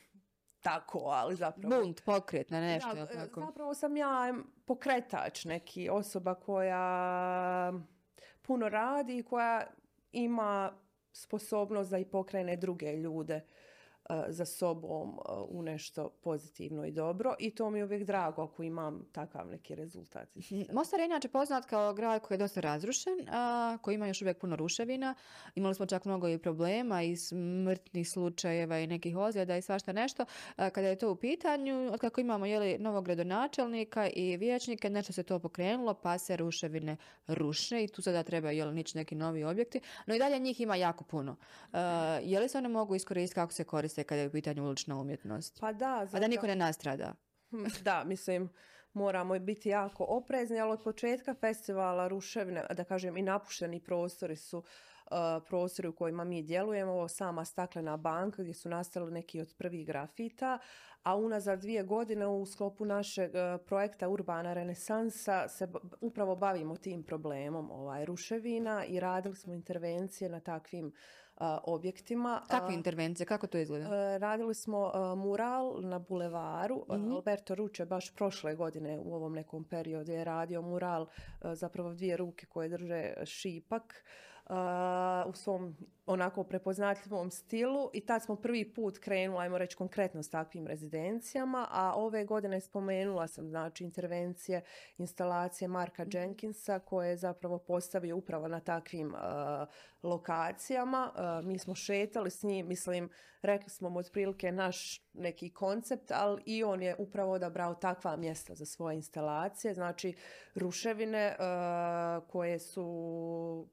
tako, 0.64 1.00
ali 1.00 1.36
zapravo... 1.36 1.82
Bunt, 1.82 2.04
pokret 2.06 2.50
na 2.50 2.62
nešto. 2.62 2.90
tako. 3.14 3.40
Zapravo 3.40 3.74
sam 3.74 3.98
ja 3.98 4.34
pokretač 4.66 5.46
neki, 5.46 5.90
osoba 5.90 6.36
koja 6.36 7.74
puno 8.42 8.70
radi 8.70 9.18
i 9.18 9.24
koja 9.24 9.68
ima 10.12 10.72
sposobnost 11.12 11.92
da 11.92 11.98
i 11.98 12.06
pokrene 12.06 12.56
druge 12.56 12.94
ljude 12.94 13.42
za 14.28 14.46
sobom 14.46 15.10
e, 15.10 15.32
u 15.50 15.62
nešto 15.62 16.10
pozitivno 16.10 16.86
i 16.86 16.92
dobro 16.92 17.36
i 17.40 17.56
to 17.56 17.70
mi 17.70 17.80
je 17.80 17.86
uvijek 17.86 18.04
drago 18.04 18.42
ako 18.42 18.64
imam 18.64 19.06
takav 19.12 19.48
neki 19.48 19.76
rezultat. 19.76 20.30
Mostar 20.74 21.00
je 21.00 21.06
inače 21.06 21.30
poznat 21.30 21.66
kao 21.66 21.94
grad 21.94 22.22
koji 22.22 22.36
je 22.36 22.40
dosta 22.40 22.62
razrušen, 22.62 23.14
a, 23.32 23.78
koji 23.82 23.96
ima 23.96 24.08
još 24.08 24.22
uvijek 24.22 24.38
puno 24.38 24.56
ruševina. 24.56 25.16
Imali 25.56 25.76
smo 25.76 25.86
čak 25.86 26.06
mnogo 26.06 26.28
i 26.28 26.38
problema 26.38 27.04
i 27.04 27.16
smrtnih 27.18 28.10
slučajeva 28.10 28.80
i 28.80 28.88
nekih 28.88 29.18
ozljeda 29.18 29.58
i 29.58 29.62
svašta 29.62 29.94
nešto. 29.94 30.26
kada 30.56 30.88
je 30.88 30.98
to 30.98 31.12
u 31.12 31.16
pitanju, 31.16 31.90
od 31.94 32.00
kako 32.00 32.22
imamo 32.22 32.46
jeli, 32.46 32.78
novog 32.78 33.06
gradonačelnika 33.06 34.10
i 34.10 34.38
vijećnike, 34.38 34.90
nešto 34.90 35.14
se 35.14 35.24
to 35.24 35.40
pokrenulo 35.40 35.94
pa 35.94 36.18
se 36.18 36.38
ruševine 36.38 36.98
ruše 37.28 37.84
i 37.84 37.88
tu 37.88 38.02
sada 38.02 38.24
treba 38.24 38.52
jeli, 38.52 38.74
nići 38.74 38.98
neki 38.98 39.16
novi 39.16 39.44
objekti. 39.44 39.80
No 40.06 40.16
i 40.16 40.20
dalje 40.20 40.40
njih 40.40 40.62
ima 40.62 40.76
jako 40.76 41.04
puno. 41.04 41.36
je 42.24 42.40
li 42.40 42.50
se 42.50 42.58
one 42.58 42.70
mogu 42.70 42.96
iskoristiti 42.96 43.36
kako 43.36 43.54
se 43.54 43.64
koriste 43.64 43.93
kada 44.04 44.22
je 44.22 44.28
u 44.28 44.32
pitanju 44.32 44.66
ulična 44.66 45.00
umjetnost. 45.00 45.58
Pa 45.60 45.74
da. 45.74 46.08
A 46.14 46.20
da 46.20 46.28
niko 46.28 46.48
ne 46.48 46.56
nastrada. 46.56 47.14
Hm, 47.50 47.66
da, 47.82 48.04
mislim, 48.04 48.50
moramo 48.94 49.40
biti 49.40 49.70
jako 49.70 50.06
oprezni, 50.10 50.60
ali 50.60 50.72
od 50.72 50.84
početka 50.84 51.34
festivala 51.34 52.08
ruševne, 52.08 52.66
da 52.74 52.84
kažem 52.84 53.18
i 53.18 53.22
napušteni 53.22 53.80
prostori 53.80 54.36
su 54.36 54.64
prostori 55.48 55.88
u 55.88 55.96
kojima 55.96 56.24
mi 56.24 56.44
djelujemo, 56.44 56.92
ovo 56.92 57.08
sama 57.08 57.46
staklena 57.46 57.98
banka 57.98 58.42
gdje 58.42 58.54
su 58.54 58.70
nastali 58.70 59.12
neki 59.12 59.42
od 59.42 59.54
prvih 59.58 59.88
grafita, 59.88 60.60
a 61.04 61.16
unazad 61.16 61.62
dvije 61.62 61.84
godine 61.84 62.28
u 62.28 62.46
sklopu 62.46 62.86
našeg 62.86 63.32
projekta 63.66 64.10
Urbana 64.10 64.54
renesansa 64.54 65.48
se 65.50 65.68
upravo 66.02 66.36
bavimo 66.36 66.76
tim 66.76 67.04
problemom 67.04 67.72
ovaj, 67.72 68.06
ruševina 68.06 68.86
i 68.86 69.00
radili 69.00 69.36
smo 69.36 69.54
intervencije 69.54 70.30
na 70.30 70.40
takvim 70.40 70.94
objektima. 71.64 72.42
Kakve 72.50 72.74
intervencije? 72.74 73.26
Kako 73.26 73.48
to 73.48 73.58
izgleda? 73.58 74.18
radili 74.18 74.56
smo 74.56 74.92
mural 75.16 75.82
na 75.82 76.00
bulevaru. 76.00 76.86
mm 76.90 77.12
Alberto 77.12 77.56
Ruče 77.56 77.86
baš 77.86 78.16
prošle 78.16 78.56
godine 78.56 79.00
u 79.00 79.16
ovom 79.16 79.34
nekom 79.34 79.64
periodu 79.64 80.12
je 80.12 80.24
radio 80.24 80.62
mural 80.62 81.08
zapravo 81.42 81.94
dvije 81.94 82.18
ruke 82.18 82.46
koje 82.46 82.70
drže 82.70 83.14
šipak 83.26 84.04
u 85.28 85.34
svom 85.34 85.76
onako 86.06 86.44
prepoznatljivom 86.44 87.32
stilu 87.32 87.90
i 87.94 88.06
tad 88.06 88.24
smo 88.24 88.36
prvi 88.36 88.74
put 88.74 88.98
krenuli, 88.98 89.42
ajmo 89.44 89.58
reći 89.58 89.76
konkretno 89.76 90.24
s 90.24 90.30
takvim 90.30 90.68
rezidencijama, 90.68 91.68
a 91.72 91.94
ove 91.96 92.26
godine 92.26 92.62
spomenula 92.62 93.28
sam 93.28 93.50
znači 93.50 93.84
intervencije, 93.84 94.62
instalacije 94.98 95.68
Marka 95.68 96.04
mhm. 96.04 96.18
Jenkinsa 96.18 96.80
koje 96.80 97.10
je 97.10 97.18
zapravo 97.18 97.60
postavio 97.60 98.18
upravo 98.18 98.48
na 98.48 98.60
takvim 98.60 99.14
lokacijama. 100.04 101.12
mi 101.44 101.60
smo 101.60 101.76
šetali 101.76 102.32
s 102.32 102.44
njim, 102.44 102.68
mislim, 102.68 103.10
rekli 103.42 103.70
smo 103.70 103.90
mu 103.90 104.00
otprilike 104.00 104.52
naš 104.52 105.02
neki 105.14 105.50
koncept, 105.50 106.12
ali 106.12 106.42
i 106.46 106.64
on 106.64 106.82
je 106.82 106.96
upravo 107.00 107.32
odabrao 107.32 107.76
takva 107.76 108.16
mjesta 108.16 108.56
za 108.56 108.66
svoje 108.66 108.96
instalacije, 108.96 109.74
znači 109.74 110.16
ruševine 110.56 111.36
koje 112.28 112.60
su 112.60 113.68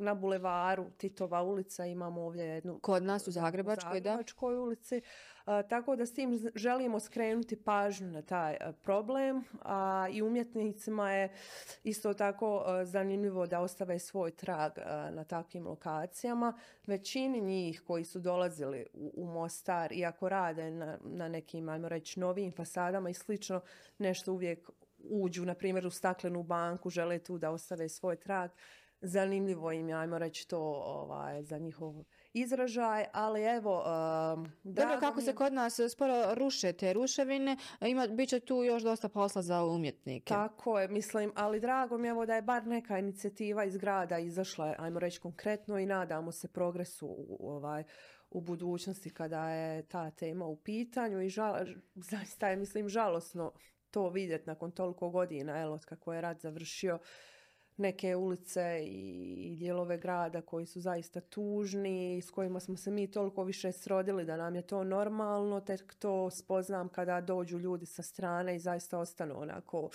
na 0.00 0.14
bulevaru 0.14 0.90
Titova 0.90 1.42
ulica 1.42 1.86
imamo 1.86 2.22
ovdje 2.22 2.44
jednu... 2.44 2.78
Kod 2.78 3.02
nas 3.02 3.28
u 3.28 3.30
Zagrebačkoj, 3.30 3.90
u 3.90 3.94
Zagrebačkoj 3.94 4.56
ulici. 4.56 5.02
tako 5.68 5.96
da 5.96 6.06
s 6.06 6.14
tim 6.14 6.50
želimo 6.54 7.00
skrenuti 7.00 7.64
pažnju 7.64 8.10
na 8.10 8.22
taj 8.22 8.56
problem. 8.82 9.44
A 9.62 10.08
i 10.12 10.22
umjetnicima 10.22 11.12
je 11.12 11.32
isto 11.84 12.14
tako 12.14 12.64
zanimljivo 12.84 13.46
da 13.46 13.60
ostave 13.60 13.98
svoj 13.98 14.30
trag 14.30 14.72
na 15.10 15.24
takvim 15.24 15.66
lokacijama. 15.66 16.58
Većini 16.86 17.40
njih 17.40 17.82
koji 17.86 18.04
su 18.04 18.20
dolazili 18.20 18.86
u, 18.92 19.12
u 19.16 19.26
Mostar, 19.26 19.92
iako 19.92 20.28
rade 20.28 20.70
na, 20.70 20.98
na 21.02 21.28
nekim, 21.28 21.68
ajmo 21.68 21.88
reći, 21.88 22.20
novim 22.20 22.52
fasadama 22.52 23.10
i 23.10 23.14
slično, 23.14 23.60
nešto 23.98 24.32
uvijek 24.32 24.70
uđu, 24.98 25.44
na 25.44 25.54
primjer, 25.54 25.86
u 25.86 25.90
staklenu 25.90 26.42
banku, 26.42 26.90
žele 26.90 27.18
tu 27.18 27.38
da 27.38 27.50
ostave 27.50 27.88
svoj 27.88 28.16
trag 28.16 28.50
zanimljivo 29.00 29.72
im 29.72 29.88
je, 29.88 29.94
ajmo 29.94 30.18
reći 30.18 30.48
to 30.48 30.60
ovaj, 30.86 31.42
za 31.42 31.58
njihov 31.58 31.94
izražaj, 32.32 33.04
ali 33.12 33.42
evo... 33.42 33.78
Uh, 33.78 34.48
Dobro, 34.64 35.00
kako 35.00 35.20
se 35.20 35.34
kod 35.34 35.52
nas 35.52 35.80
sporo 35.92 36.34
ruše 36.34 36.72
te 36.72 36.92
ruševine, 36.92 37.56
ima, 37.80 38.06
bit 38.06 38.28
će 38.28 38.40
tu 38.40 38.64
još 38.64 38.82
dosta 38.82 39.08
posla 39.08 39.42
za 39.42 39.64
umjetnike. 39.64 40.34
Tako 40.34 40.80
je, 40.80 40.88
mislim, 40.88 41.32
ali 41.36 41.60
drago 41.60 41.98
mi 41.98 42.08
je 42.08 42.10
evo 42.10 42.26
da 42.26 42.34
je 42.34 42.42
bar 42.42 42.66
neka 42.66 42.98
inicijativa 42.98 43.64
iz 43.64 43.76
grada 43.76 44.18
izašla, 44.18 44.74
ajmo 44.78 44.98
reći 44.98 45.20
konkretno 45.20 45.78
i 45.78 45.86
nadamo 45.86 46.32
se 46.32 46.48
progresu 46.48 47.06
u, 47.06 47.50
ovaj, 47.50 47.84
u 48.30 48.40
budućnosti 48.40 49.10
kada 49.10 49.50
je 49.50 49.82
ta 49.82 50.10
tema 50.10 50.46
u 50.46 50.56
pitanju 50.56 51.22
i 51.22 51.28
žal, 51.28 51.56
zaista 51.94 52.48
je, 52.48 52.56
mislim, 52.56 52.88
žalosno 52.88 53.52
to 53.90 54.08
vidjeti 54.08 54.46
nakon 54.46 54.70
toliko 54.70 55.10
godina, 55.10 55.60
evo, 55.62 55.78
kako 55.88 56.12
je 56.12 56.20
rat 56.20 56.40
završio 56.40 56.98
neke 57.80 58.16
ulice 58.16 58.84
i 58.86 59.56
dijelove 59.58 59.98
grada 59.98 60.42
koji 60.42 60.66
su 60.66 60.80
zaista 60.80 61.20
tužni, 61.20 62.22
s 62.22 62.30
kojima 62.30 62.60
smo 62.60 62.76
se 62.76 62.90
mi 62.90 63.10
toliko 63.10 63.44
više 63.44 63.72
srodili 63.72 64.24
da 64.24 64.36
nam 64.36 64.54
je 64.54 64.62
to 64.62 64.84
normalno, 64.84 65.60
tek 65.60 65.94
to 65.94 66.30
spoznam 66.30 66.88
kada 66.88 67.20
dođu 67.20 67.58
ljudi 67.58 67.86
sa 67.86 68.02
strane 68.02 68.56
i 68.56 68.58
zaista 68.58 68.98
ostanu 68.98 69.40
onako 69.40 69.90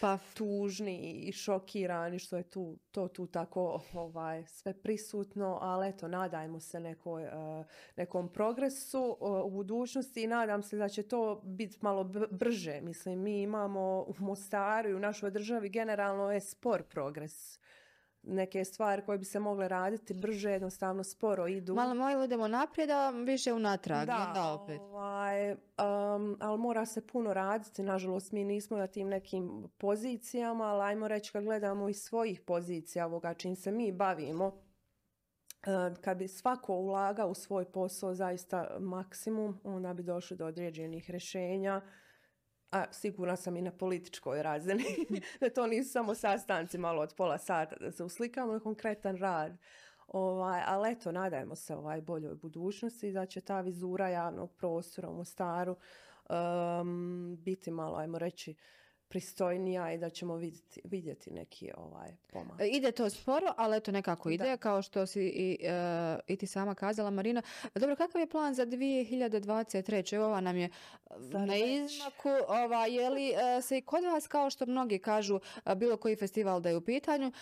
pa. 0.00 0.18
tužni 0.34 1.12
i 1.12 1.32
šokirani 1.32 2.18
što 2.18 2.36
je 2.36 2.42
tu, 2.42 2.78
to 2.90 3.08
tu 3.08 3.26
tako 3.26 3.82
ovaj, 3.92 4.44
sve 4.46 4.74
prisutno, 4.74 5.58
ali 5.60 5.88
eto, 5.88 6.08
nadajmo 6.08 6.60
se 6.60 6.80
nekoj, 6.80 7.24
eh, 7.24 7.64
nekom 7.96 8.32
progresu 8.32 9.16
eh, 9.20 9.24
u 9.24 9.50
budućnosti 9.50 10.22
i 10.22 10.26
nadam 10.26 10.62
se 10.62 10.76
da 10.76 10.88
će 10.88 11.02
to 11.02 11.40
biti 11.44 11.78
malo 11.80 12.04
brže. 12.30 12.80
Mislim, 12.80 13.20
mi 13.20 13.42
imamo 13.42 14.04
u 14.08 14.14
Mostaru 14.18 14.90
i 14.90 14.94
u 14.94 14.98
našoj 14.98 15.30
državi 15.30 15.68
generalno 15.68 16.32
je 16.32 16.40
spor 16.40 16.82
progres 16.82 17.27
neke 18.22 18.64
stvari 18.64 19.02
koje 19.06 19.18
bi 19.18 19.24
se 19.24 19.40
mogle 19.40 19.68
raditi 19.68 20.14
brže, 20.14 20.50
jednostavno 20.50 21.04
sporo 21.04 21.48
idu. 21.48 21.74
Malo 21.74 21.94
malo 21.94 22.24
idemo 22.24 22.48
naprijed, 22.48 22.90
a 22.90 23.10
više 23.10 23.52
unatrag. 23.52 24.06
Da, 24.06 24.32
da 24.34 24.52
opet. 24.52 24.80
Ovaj, 24.80 25.52
um, 25.52 26.36
ali 26.40 26.58
mora 26.58 26.86
se 26.86 27.06
puno 27.06 27.34
raditi. 27.34 27.82
Nažalost, 27.82 28.32
mi 28.32 28.44
nismo 28.44 28.76
na 28.76 28.86
tim 28.86 29.08
nekim 29.08 29.68
pozicijama, 29.78 30.64
ali 30.64 30.82
ajmo 30.82 31.08
reći 31.08 31.32
kad 31.32 31.44
gledamo 31.44 31.88
iz 31.88 31.96
svojih 31.96 32.40
pozicija 32.40 33.06
ovoga 33.06 33.34
čim 33.34 33.56
se 33.56 33.72
mi 33.72 33.92
bavimo, 33.92 34.62
kad 36.00 36.16
bi 36.16 36.28
svako 36.28 36.74
ulagao 36.74 37.28
u 37.28 37.34
svoj 37.34 37.72
posao 37.72 38.14
zaista 38.14 38.76
maksimum, 38.80 39.60
onda 39.64 39.94
bi 39.94 40.02
došli 40.02 40.36
do 40.36 40.46
određenih 40.46 41.10
rješenja 41.10 41.80
a 42.70 42.92
sigurna 42.92 43.36
sam 43.36 43.56
i 43.56 43.62
na 43.62 43.70
političkoj 43.70 44.42
razini, 44.42 44.84
da 45.40 45.50
to 45.50 45.66
nisu 45.66 45.90
samo 45.90 46.14
sastanci 46.14 46.78
malo 46.78 47.02
od 47.02 47.14
pola 47.16 47.38
sata 47.38 47.76
da 47.76 47.92
se 47.92 48.04
uslikamo 48.04 48.52
na 48.52 48.60
konkretan 48.60 49.16
rad. 49.16 49.56
Ovaj, 50.08 50.62
ali 50.66 50.92
eto, 50.92 51.12
nadajmo 51.12 51.54
se 51.54 51.74
ovaj 51.74 52.00
boljoj 52.00 52.34
budućnosti 52.34 53.12
da 53.12 53.26
će 53.26 53.40
ta 53.40 53.60
vizura 53.60 54.08
javnog 54.08 54.52
prostora 54.52 55.08
u 55.08 55.14
Mostaru 55.14 55.76
um, 56.28 57.36
biti 57.40 57.70
malo, 57.70 57.96
ajmo 57.96 58.18
reći, 58.18 58.54
pristojnija 59.08 59.92
i 59.92 59.98
da 59.98 60.10
ćemo 60.10 60.36
vidjeti, 60.36 60.80
vidjeti 60.84 61.30
neki 61.30 61.70
ovaj 61.76 62.16
pomak. 62.32 62.60
E, 62.60 62.66
ide 62.66 62.92
to 62.92 63.10
sporo, 63.10 63.52
ali 63.56 63.76
eto 63.76 63.92
nekako 63.92 64.30
ide, 64.30 64.56
kao 64.56 64.82
što 64.82 65.06
si 65.06 65.22
i, 65.22 65.58
uh, 65.62 66.20
i 66.26 66.36
ti 66.36 66.46
sama 66.46 66.74
kazala, 66.74 67.10
Marina. 67.10 67.42
Dobro, 67.74 67.96
kakav 67.96 68.20
je 68.20 68.26
plan 68.26 68.54
za 68.54 68.66
2023. 68.66 70.18
Ova 70.18 70.40
nam 70.40 70.56
je 70.56 70.68
na 71.46 71.56
izmaku. 71.56 72.28
Ova, 72.48 72.86
je 72.86 73.10
li 73.10 73.30
uh, 73.30 73.64
se 73.64 73.78
i 73.78 73.82
kod 73.82 74.04
vas, 74.04 74.26
kao 74.26 74.50
što 74.50 74.66
mnogi 74.66 74.98
kažu, 74.98 75.34
uh, 75.34 75.74
bilo 75.74 75.96
koji 75.96 76.16
festival 76.16 76.60
da 76.60 76.68
je 76.68 76.76
u 76.76 76.80
pitanju, 76.80 77.32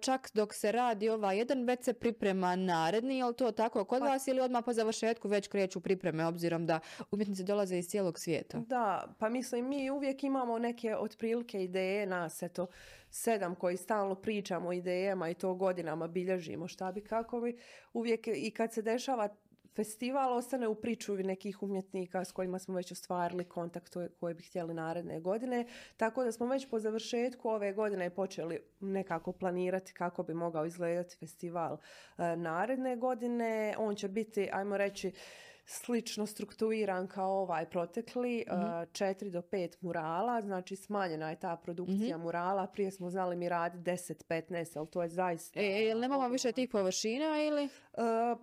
čak 0.00 0.30
dok 0.34 0.54
se 0.54 0.72
radi 0.72 1.08
ova 1.08 1.32
jedan, 1.32 1.64
već 1.64 1.84
se 1.84 1.92
priprema 1.92 2.56
naredni, 2.56 3.18
je 3.18 3.24
li 3.24 3.34
to 3.34 3.52
tako 3.52 3.84
kod 3.84 4.00
pa, 4.00 4.06
vas 4.06 4.28
ili 4.28 4.40
odmah 4.40 4.64
po 4.64 4.72
završetku 4.72 5.28
već 5.28 5.48
kreću 5.48 5.80
pripreme, 5.80 6.26
obzirom 6.26 6.66
da 6.66 6.80
umjetnici 7.10 7.44
dolaze 7.44 7.78
iz 7.78 7.88
cijelog 7.88 8.18
svijeta? 8.18 8.58
Da, 8.58 9.14
pa 9.18 9.28
mislim, 9.28 9.68
mi 9.68 9.90
uvijek 9.90 10.24
imamo 10.24 10.58
neke 10.58 10.93
otprilike 10.96 11.64
ideje 11.64 12.06
nas, 12.06 12.42
eto, 12.42 12.66
sedam 13.10 13.54
koji 13.54 13.76
stalno 13.76 14.14
pričamo 14.14 14.68
o 14.68 14.72
idejama 14.72 15.30
i 15.30 15.34
to 15.34 15.54
godinama 15.54 16.08
bilježimo 16.08 16.68
šta 16.68 16.92
bi 16.92 17.00
kako 17.00 17.40
bi. 17.40 17.58
Uvijek 17.92 18.26
i 18.26 18.50
kad 18.50 18.72
se 18.72 18.82
dešava 18.82 19.28
festival 19.74 20.32
ostane 20.32 20.68
u 20.68 20.74
pričuvi 20.74 21.22
nekih 21.22 21.62
umjetnika 21.62 22.24
s 22.24 22.32
kojima 22.32 22.58
smo 22.58 22.74
već 22.74 22.92
ostvarili 22.92 23.44
kontakt 23.44 23.96
koje 24.20 24.34
bi 24.34 24.42
htjeli 24.42 24.74
naredne 24.74 25.20
godine. 25.20 25.66
Tako 25.96 26.24
da 26.24 26.32
smo 26.32 26.46
već 26.46 26.70
po 26.70 26.78
završetku 26.78 27.48
ove 27.48 27.72
godine 27.72 28.10
počeli 28.10 28.60
nekako 28.80 29.32
planirati 29.32 29.92
kako 29.92 30.22
bi 30.22 30.34
mogao 30.34 30.66
izgledati 30.66 31.16
festival 31.16 31.78
e, 32.18 32.36
naredne 32.36 32.96
godine. 32.96 33.74
On 33.78 33.94
će 33.94 34.08
biti, 34.08 34.48
ajmo 34.52 34.76
reći, 34.76 35.12
slično 35.66 36.26
strukturiran 36.26 37.08
kao 37.08 37.32
ovaj 37.32 37.66
protekli, 37.66 38.44
mm 38.48 38.74
četiri 38.92 39.30
do 39.30 39.42
pet 39.42 39.82
murala, 39.82 40.42
znači 40.42 40.76
smanjena 40.76 41.30
je 41.30 41.38
ta 41.38 41.56
produkcija 41.56 42.18
mm 42.18 42.20
murala, 42.20 42.66
prije 42.66 42.90
smo 42.90 43.10
znali 43.10 43.36
mi 43.36 43.48
raditi 43.48 43.90
10-15, 43.90 44.78
ali 44.78 44.86
to 44.86 45.02
je 45.02 45.08
zaista... 45.08 45.60
E, 45.60 45.64
jel 45.64 46.00
nemamo 46.00 46.28
više 46.28 46.52
tih 46.52 46.68
površina 46.70 47.42
ili? 47.42 47.64
Uh, 47.64 48.00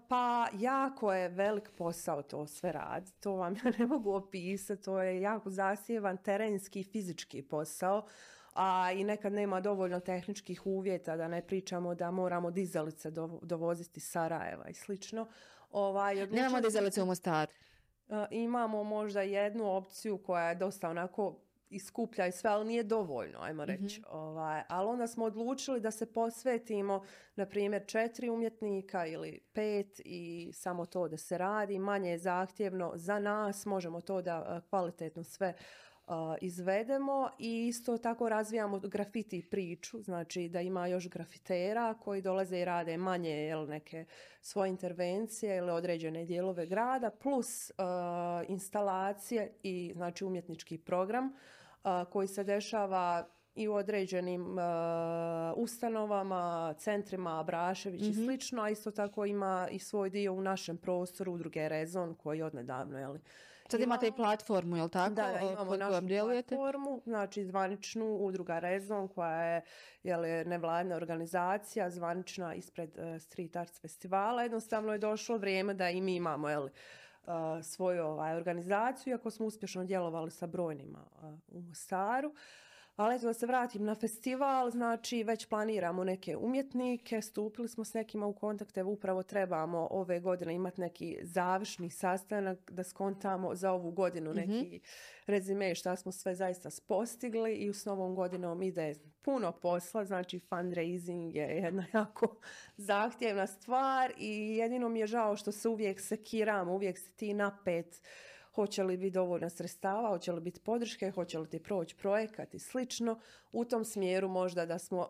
pa 0.08 0.48
jako 0.60 1.14
je 1.14 1.30
velik 1.30 1.72
posao 1.78 2.22
to 2.22 2.48
sve 2.48 2.72
raditi, 2.72 3.22
to 3.22 3.34
vam 3.34 3.56
ja 3.64 3.72
ne 3.80 3.86
mogu 3.86 4.14
opisati, 4.14 4.84
to 4.84 5.02
je 5.02 5.22
jako 5.22 5.50
zasjevan 5.50 6.18
terenski 6.18 6.80
i 6.80 6.84
fizički 6.84 7.42
posao 7.42 8.06
a 8.54 8.92
i 8.92 9.04
nekad 9.04 9.34
nema 9.34 9.60
dovoljno 9.60 10.00
tehničkih 10.00 10.66
uvjeta, 10.66 11.18
da 11.18 11.28
ne 11.28 11.42
pričamo 11.42 11.96
da 11.96 12.12
moramo 12.12 12.52
dizalice 12.52 13.12
dovoziti 13.42 14.00
Sarajeva 14.00 14.70
i 14.70 14.74
slično. 14.74 15.28
Ovaj, 15.72 16.28
Nemamo 16.28 16.62
dizalice 16.62 17.04
u 17.04 17.06
Mostaru. 17.06 17.52
imamo 18.32 18.84
možda 18.84 19.22
jednu 19.22 19.76
opciju 19.76 20.18
koja 20.18 20.50
je 20.50 20.56
dosta 20.56 20.90
onako 20.90 21.42
iskuplja 21.70 22.28
i 22.28 22.32
sve, 22.32 22.50
ali 22.50 22.66
nije 22.66 22.84
dovoljno, 22.84 23.40
ajmo 23.42 23.66
reći. 23.66 24.00
mm 24.00 24.04
Ovaj, 24.10 24.62
ali 24.70 24.90
onda 24.90 25.08
smo 25.08 25.26
odlučili 25.26 25.80
da 25.82 25.92
se 25.92 26.14
posvetimo, 26.14 27.04
na 27.36 27.46
primjer, 27.46 27.84
četiri 27.88 28.30
umjetnika 28.30 29.06
ili 29.06 29.40
pet 29.54 30.02
i 30.06 30.52
samo 30.54 30.86
to 30.86 31.08
da 31.08 31.18
se 31.18 31.38
radi. 31.38 31.80
Manje 31.80 32.12
je 32.12 32.18
zahtjevno 32.18 32.92
za 32.96 33.20
nas, 33.20 33.66
možemo 33.66 34.02
to 34.02 34.22
da 34.22 34.62
kvalitetno 34.70 35.24
sve 35.24 35.54
izvedemo 36.42 37.30
i 37.40 37.68
isto 37.68 37.98
tako 37.98 38.30
razvijamo 38.30 38.80
grafiti 38.80 39.48
priču, 39.52 40.02
znači 40.02 40.50
da 40.50 40.62
ima 40.62 40.88
još 40.88 41.10
grafitera 41.10 41.94
koji 41.94 42.22
dolaze 42.22 42.60
i 42.60 42.66
rade 42.66 42.98
manje 42.98 43.30
jel, 43.30 43.68
neke 43.68 44.06
svoje 44.42 44.70
intervencije 44.70 45.58
ili 45.58 45.72
određene 45.72 46.26
dijelove 46.26 46.66
grada, 46.66 47.10
plus 47.10 47.72
instalacije 48.48 49.54
i 49.64 49.92
znači 49.96 50.26
umjetnički 50.26 50.78
program 50.78 51.34
koji 52.10 52.28
se 52.28 52.44
dešava 52.44 53.28
i 53.56 53.68
u 53.68 53.74
određenim 53.74 54.58
ustanovama, 55.56 56.74
centrima 56.78 57.40
Abrašević 57.40 58.02
i 58.02 58.10
mhm. 58.10 58.24
slično, 58.24 58.62
a 58.62 58.70
isto 58.70 58.92
tako 58.92 59.26
ima 59.26 59.68
i 59.72 59.80
svoj 59.80 60.10
dio 60.10 60.34
u 60.34 60.42
našem 60.42 60.78
prostoru 60.78 61.34
udruge 61.34 61.70
Rezon 61.70 62.16
koji 62.16 62.42
odnedavno 62.42 63.00
je 63.00 63.08
Sad 63.72 63.82
imate 63.82 64.08
i 64.08 64.12
platformu, 64.12 64.78
jel 64.78 64.90
tako? 64.90 65.16
Da, 65.16 65.40
imamo 65.40 65.78
našu 65.78 66.08
platformu, 66.08 67.02
znači 67.06 67.46
zvaničnu 67.46 68.06
udruga 68.06 68.60
Rezon 68.60 69.08
koja 69.08 69.44
je 69.44 69.62
jel, 70.04 70.22
nevladna 70.46 70.96
organizacija, 70.96 71.90
zvanična 71.90 72.56
ispred 72.56 72.98
uh, 72.98 73.22
Street 73.22 73.56
Arts 73.56 73.82
festivala. 73.82 74.44
Jednostavno 74.44 74.92
je 74.92 74.98
došlo 75.00 75.38
vrijeme 75.38 75.74
da 75.74 75.90
i 75.90 76.02
mi 76.02 76.16
imamo 76.16 76.50
jel, 76.50 76.64
uh, 76.64 76.72
svoju 77.64 78.06
ovaj, 78.06 78.36
organizaciju, 78.36 79.12
iako 79.12 79.32
smo 79.32 79.46
uspješno 79.46 79.84
djelovali 79.84 80.32
sa 80.32 80.48
brojnima 80.48 81.06
uh, 81.22 81.34
u 81.48 81.62
Mostaru. 81.62 82.34
Ali 82.96 83.16
eto 83.16 83.26
da 83.26 83.34
se 83.34 83.46
vratim 83.46 83.84
na 83.84 83.96
festival, 83.96 84.72
znači 84.72 85.24
već 85.24 85.46
planiramo 85.46 86.04
neke 86.04 86.38
umjetnike, 86.38 87.22
stupili 87.22 87.68
smo 87.68 87.86
s 87.86 87.94
nekima 87.94 88.26
u 88.26 88.34
kontakte, 88.34 88.84
upravo 88.84 89.24
trebamo 89.24 89.88
ove 89.92 90.20
godine 90.20 90.54
imati 90.54 90.82
neki 90.82 91.18
završni 91.22 91.90
sastanak 91.90 92.72
da 92.72 92.84
skontamo 92.84 93.56
za 93.56 93.72
ovu 93.72 93.92
godinu 93.92 94.30
mhm. 94.30 94.40
neki 94.40 94.80
rezime 95.26 95.76
šta 95.76 95.96
smo 95.96 96.12
sve 96.12 96.36
zaista 96.36 96.70
postigli 96.88 97.56
i 97.56 97.74
s 97.74 97.86
novom 97.86 98.16
godinom 98.16 98.62
ide 98.62 98.96
puno 99.22 99.52
posla, 99.52 100.06
znači 100.06 100.40
fundraising 100.40 101.36
je 101.36 101.44
jedna 101.44 101.86
jako 101.94 102.36
zahtjevna 102.78 103.48
stvar 103.48 104.14
i 104.18 104.56
jedino 104.58 104.90
mi 104.90 105.00
je 105.00 105.08
žao 105.08 105.36
što 105.36 105.52
se 105.52 105.70
uvijek 105.70 106.02
sekiramo, 106.02 106.74
uvijek 106.74 106.98
se 106.98 107.12
ti 107.12 107.34
napet 107.34 108.02
hoće 108.56 108.84
li 108.84 108.98
biti 108.98 109.12
dovoljno 109.12 109.50
sredstava, 109.50 110.10
hoće 110.10 110.32
li 110.32 110.42
biti 110.42 110.60
podrške, 110.60 111.12
hoće 111.12 111.40
li 111.40 111.50
ti 111.50 111.64
proći 111.64 111.96
projekat 111.96 112.54
i 112.54 112.60
slično. 112.60 113.20
U 113.52 113.66
tom 113.66 113.86
smjeru 113.86 114.28
možda 114.28 114.66
da 114.66 114.80
smo 114.80 115.08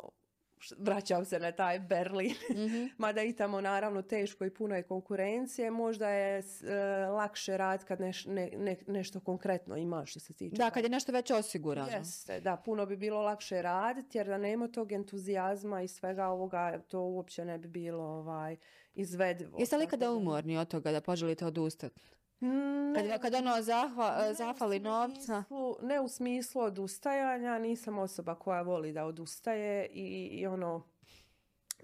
vraćam 0.77 1.25
se 1.25 1.39
na 1.39 1.51
taj 1.51 1.79
Berlin, 1.79 2.35
mm-hmm. 2.51 2.89
mada 2.97 3.23
i 3.23 3.33
tamo 3.33 3.61
naravno 3.61 4.01
teško 4.01 4.45
i 4.45 4.53
puno 4.53 4.75
je 4.75 4.83
konkurencije, 4.83 5.71
možda 5.71 6.09
je 6.09 6.39
e, 6.39 6.75
lakše 7.05 7.57
rad 7.57 7.85
kad 7.85 7.99
neš, 7.99 8.25
ne, 8.25 8.77
nešto 8.87 9.19
konkretno 9.19 9.77
ima 9.77 10.05
što 10.05 10.19
se 10.19 10.33
tiče. 10.33 10.55
Da, 10.55 10.69
kad 10.69 10.83
je 10.83 10.89
nešto 10.89 11.11
već 11.11 11.31
osigurano. 11.31 11.91
Jeste, 11.91 12.39
da, 12.39 12.57
puno 12.57 12.85
bi 12.85 12.97
bilo 12.97 13.21
lakše 13.21 13.61
raditi 13.61 14.17
jer 14.17 14.27
da 14.27 14.37
nema 14.37 14.67
tog 14.67 14.91
entuzijazma 14.91 15.81
i 15.81 15.87
svega 15.87 16.27
ovoga, 16.27 16.81
to 16.87 16.99
uopće 17.01 17.45
ne 17.45 17.57
bi 17.57 17.67
bilo 17.67 18.03
ovaj, 18.03 18.57
izvedivo. 18.93 19.59
Jeste 19.59 19.77
li 19.77 19.87
kada 19.87 20.11
umorni 20.11 20.57
od 20.57 20.67
toga 20.67 20.91
da 20.91 21.01
poželite 21.01 21.45
odustati? 21.45 22.01
Ne, 22.41 22.93
kad, 23.09 23.21
kad 23.21 23.33
ono 23.33 23.61
zahva, 23.61 24.33
zafali 24.33 24.79
novca? 24.79 25.43
Ne 25.81 25.99
u 25.99 26.07
smislu 26.07 26.61
odustajanja, 26.61 27.59
nisam 27.59 27.97
osoba 27.97 28.35
koja 28.35 28.61
voli 28.61 28.93
da 28.93 29.05
odustaje 29.05 29.87
i, 29.87 30.29
i 30.31 30.47
ono 30.47 30.83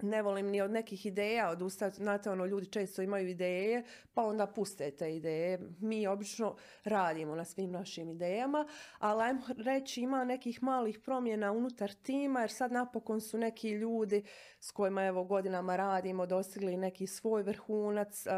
ne 0.02 0.22
volim 0.22 0.48
ni 0.48 0.62
od 0.62 0.72
nekih 0.72 1.06
ideja 1.06 1.50
odustati. 1.50 1.96
Znate, 1.96 2.30
ono, 2.30 2.46
ljudi 2.46 2.66
često 2.66 3.02
imaju 3.02 3.30
ideje, 3.30 3.84
pa 4.14 4.22
onda 4.22 4.48
puste 4.48 4.92
te 4.92 5.16
ideje. 5.16 5.60
Mi 5.80 6.08
obično 6.08 6.56
radimo 6.84 7.36
na 7.36 7.46
svim 7.46 7.72
našim 7.72 8.10
idejama, 8.10 8.68
ali 9.00 9.24
ajmo 9.24 9.42
reći 9.58 10.02
ima 10.02 10.24
nekih 10.24 10.64
malih 10.64 11.00
promjena 11.00 11.52
unutar 11.52 11.94
tima, 11.94 12.40
jer 12.42 12.52
sad 12.52 12.72
napokon 12.72 13.22
su 13.22 13.38
neki 13.38 13.70
ljudi 13.70 14.24
s 14.60 14.72
kojima 14.72 15.06
evo 15.06 15.24
godinama 15.24 15.76
radimo 15.76 16.26
dostigli 16.26 16.78
neki 16.78 17.08
svoj 17.08 17.44
vrhunac. 17.44 18.26
Uh, 18.26 18.32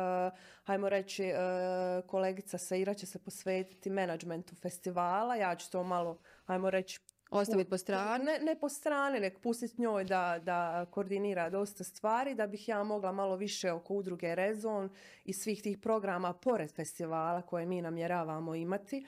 ajmo 0.66 0.90
reći, 0.90 1.24
uh, 1.24 2.08
kolegica 2.08 2.58
Seira 2.58 2.94
će 2.94 3.06
se 3.06 3.20
posvetiti 3.20 3.90
menadžmentu 3.90 4.56
festivala. 4.56 5.36
Ja 5.36 5.56
ću 5.56 5.72
to 5.72 5.84
malo, 5.84 6.18
ajmo 6.46 6.70
reći, 6.70 7.00
Ostaviti 7.30 7.70
po 7.70 7.78
strani? 7.78 8.26
Ne, 8.26 8.40
ne 8.40 8.60
po 8.60 8.70
strani, 8.70 9.20
nek 9.20 9.40
pustiti 9.40 9.82
njoj 9.82 10.04
da, 10.04 10.40
da 10.44 10.86
koordinira 10.92 11.50
dosta 11.50 11.84
stvari, 11.84 12.36
da 12.36 12.48
bih 12.48 12.70
ja 12.70 12.84
mogla 12.84 13.12
malo 13.12 13.36
više 13.36 13.72
oko 13.72 13.94
udruge 13.94 14.36
Rezon 14.36 14.90
i 15.26 15.34
svih 15.34 15.62
tih 15.62 15.78
programa 15.78 16.34
pored 16.34 16.72
festivala 16.76 17.42
koje 17.42 17.66
mi 17.66 17.82
namjeravamo 17.82 18.56
imati. 18.56 19.06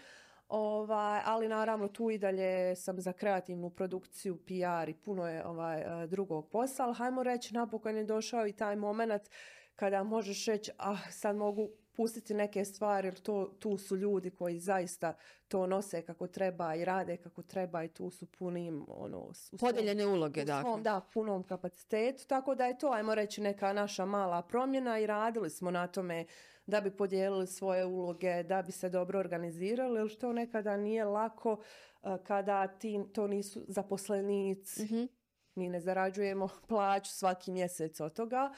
Ovaj, 0.49 1.21
ali 1.25 1.47
naravno 1.47 1.87
tu 1.87 2.09
i 2.09 2.17
dalje 2.17 2.75
sam 2.75 3.01
za 3.01 3.13
kreativnu 3.13 3.69
produkciju, 3.69 4.37
PR 4.37 4.89
i 4.89 4.93
puno 4.93 5.27
je 5.27 5.45
ovaj, 5.45 6.07
drugog 6.07 6.49
posla, 6.49 6.85
ali 6.85 6.95
hajmo 6.95 7.23
reći 7.23 7.53
napokon 7.53 7.97
je 7.97 8.03
došao 8.03 8.47
i 8.47 8.53
taj 8.53 8.75
moment 8.75 9.29
kada 9.75 10.03
možeš 10.03 10.45
reći, 10.45 10.71
ah, 10.77 10.97
sad 11.11 11.35
mogu 11.35 11.69
pustiti 12.01 12.33
neke 12.33 12.65
stvari 12.65 13.07
jer 13.07 13.19
to, 13.19 13.55
tu 13.59 13.77
su 13.77 13.97
ljudi 13.97 14.29
koji 14.29 14.59
zaista 14.59 15.13
to 15.47 15.67
nose 15.67 16.01
kako 16.01 16.27
treba 16.27 16.75
i 16.75 16.85
rade 16.85 17.17
kako 17.17 17.41
treba 17.41 17.83
i 17.83 17.87
tu 17.87 18.09
su 18.09 18.25
punim 18.25 18.85
ono, 18.87 19.31
podijeljene 19.59 20.07
uloge 20.07 20.45
dakle. 20.45 20.81
da, 20.81 21.01
punom 21.13 21.43
kapacitetu 21.43 22.27
tako 22.27 22.55
da 22.55 22.65
je 22.65 22.77
to 22.77 22.91
ajmo 22.91 23.15
reći 23.15 23.41
neka 23.41 23.73
naša 23.73 24.05
mala 24.05 24.41
promjena 24.41 24.99
i 24.99 25.07
radili 25.07 25.49
smo 25.49 25.71
na 25.71 25.87
tome 25.87 26.25
da 26.65 26.81
bi 26.81 26.91
podijelili 26.91 27.47
svoje 27.47 27.85
uloge, 27.85 28.43
da 28.43 28.61
bi 28.61 28.71
se 28.71 28.89
dobro 28.89 29.19
organizirali, 29.19 29.99
jer 29.99 30.17
to 30.17 30.33
nekada 30.33 30.77
nije 30.77 31.05
lako 31.05 31.61
eh, 32.03 32.17
kada 32.23 32.67
ti 32.67 32.99
to 33.13 33.27
nisu 33.27 33.65
zaposlenici. 33.67 34.83
mm 34.83 35.07
Mi 35.55 35.69
ne 35.69 35.79
zarađujemo 35.79 36.49
plaću 36.67 37.11
svaki 37.11 37.51
mjesec 37.51 37.99
od 37.99 38.13
toga. 38.13 38.53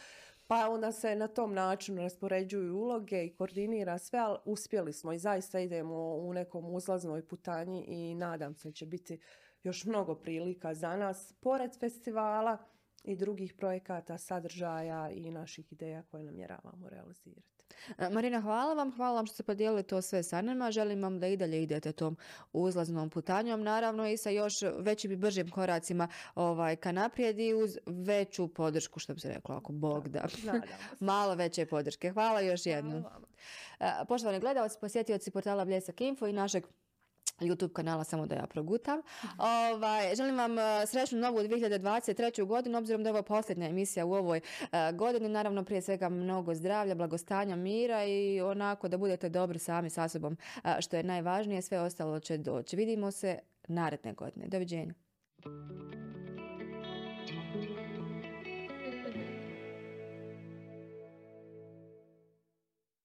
Pa 0.54 0.70
onda 0.70 0.92
se 0.92 1.16
na 1.16 1.28
tom 1.28 1.54
načinu 1.54 2.02
raspoređuju 2.02 2.78
uloge 2.78 3.26
i 3.26 3.36
koordinira 3.36 3.98
sve, 3.98 4.20
ali 4.20 4.38
uspjeli 4.46 4.94
smo 4.94 5.14
i 5.14 5.20
zaista 5.20 5.60
idemo 5.60 6.16
u 6.16 6.34
nekom 6.34 6.74
uzlaznoj 6.74 7.28
putanji 7.28 7.86
i 7.88 8.16
nadam 8.16 8.56
se 8.56 8.72
će 8.72 8.86
biti 8.86 9.20
još 9.64 9.86
mnogo 9.86 10.16
prilika 10.16 10.74
za 10.74 10.96
nas, 10.96 11.34
pored 11.42 11.80
festivala 11.80 12.58
i 13.04 13.16
drugih 13.16 13.54
projekata, 13.54 14.18
sadržaja 14.18 15.10
i 15.10 15.32
naših 15.32 15.74
ideja 15.74 16.04
koje 16.12 16.24
namjeravamo 16.24 16.90
realizirati. 16.90 17.54
E, 17.98 18.10
Marina, 18.10 18.42
hvala 18.42 18.74
vam, 18.74 18.92
hvala 18.96 19.16
vam 19.16 19.26
što 19.26 19.34
ste 19.34 19.44
podijelili 19.44 19.84
to 19.84 20.02
sve 20.02 20.24
sa 20.24 20.42
nama. 20.42 20.72
Želim 20.72 21.04
vam 21.04 21.20
da 21.20 21.28
i 21.28 21.38
dalje 21.38 21.64
idete 21.64 21.92
tom 21.92 22.18
uzlaznom 22.54 23.10
putanjom, 23.10 23.64
naravno 23.64 24.08
i 24.08 24.18
sa 24.18 24.30
još 24.30 24.54
većim 24.80 25.12
i 25.12 25.16
bržim 25.16 25.50
koracima 25.50 26.08
ovaj, 26.36 26.76
ka 26.76 26.92
naprijed 26.92 27.40
i 27.40 27.54
uz 27.54 27.78
veću 27.86 28.48
podršku, 28.48 29.00
što 29.00 29.14
bi 29.14 29.20
se 29.20 29.34
reklo, 29.34 29.56
ako 29.56 29.72
Bog 29.72 30.08
da. 30.08 30.26
Malo 31.00 31.36
veće 31.36 31.66
podrške. 31.66 32.12
Hvala 32.12 32.42
još 32.42 32.66
jednom. 32.66 33.04
E, 33.80 33.92
poštovani 34.08 34.40
gledalci, 34.40 34.78
posjetioci 34.82 35.32
portala 35.32 35.66
Bljesak 35.66 36.02
Info 36.02 36.28
i 36.28 36.34
našeg 36.34 36.68
YouTube 37.44 37.74
kanala 37.74 38.04
samo 38.04 38.26
da 38.26 38.36
ja 38.36 38.48
progutam. 38.48 39.02
Ovaj, 39.38 40.16
želim 40.16 40.38
vam 40.38 40.60
e, 40.60 40.62
srećnu 40.88 41.20
novu 41.20 41.40
2023. 41.40 42.46
godinu, 42.46 42.78
obzirom 42.78 43.04
da 43.04 43.10
je 43.10 43.14
ovo 43.14 43.24
posljednja 43.24 43.68
emisija 43.68 44.06
u 44.06 44.14
ovoj 44.14 44.42
uh, 44.62 44.68
godini. 44.98 45.30
Naravno, 45.30 45.64
prije 45.64 45.82
svega 45.82 46.10
mnogo 46.10 46.56
zdravlja, 46.56 46.96
blagostanja, 46.96 47.56
mira 47.56 48.06
i 48.06 48.42
onako 48.42 48.88
da 48.88 48.98
budete 48.98 49.30
dobri 49.30 49.60
sami 49.60 49.90
sa 49.90 50.08
sobom, 50.08 50.38
uh, 50.56 50.72
što 50.80 50.98
je 50.98 51.04
najvažnije. 51.04 51.62
Sve 51.62 51.80
ostalo 51.80 52.20
će 52.20 52.38
doći. 52.38 52.76
Vidimo 52.76 53.12
se 53.12 53.40
naredne 53.68 54.14
godine. 54.14 54.48
Doviđenja. 54.48 54.94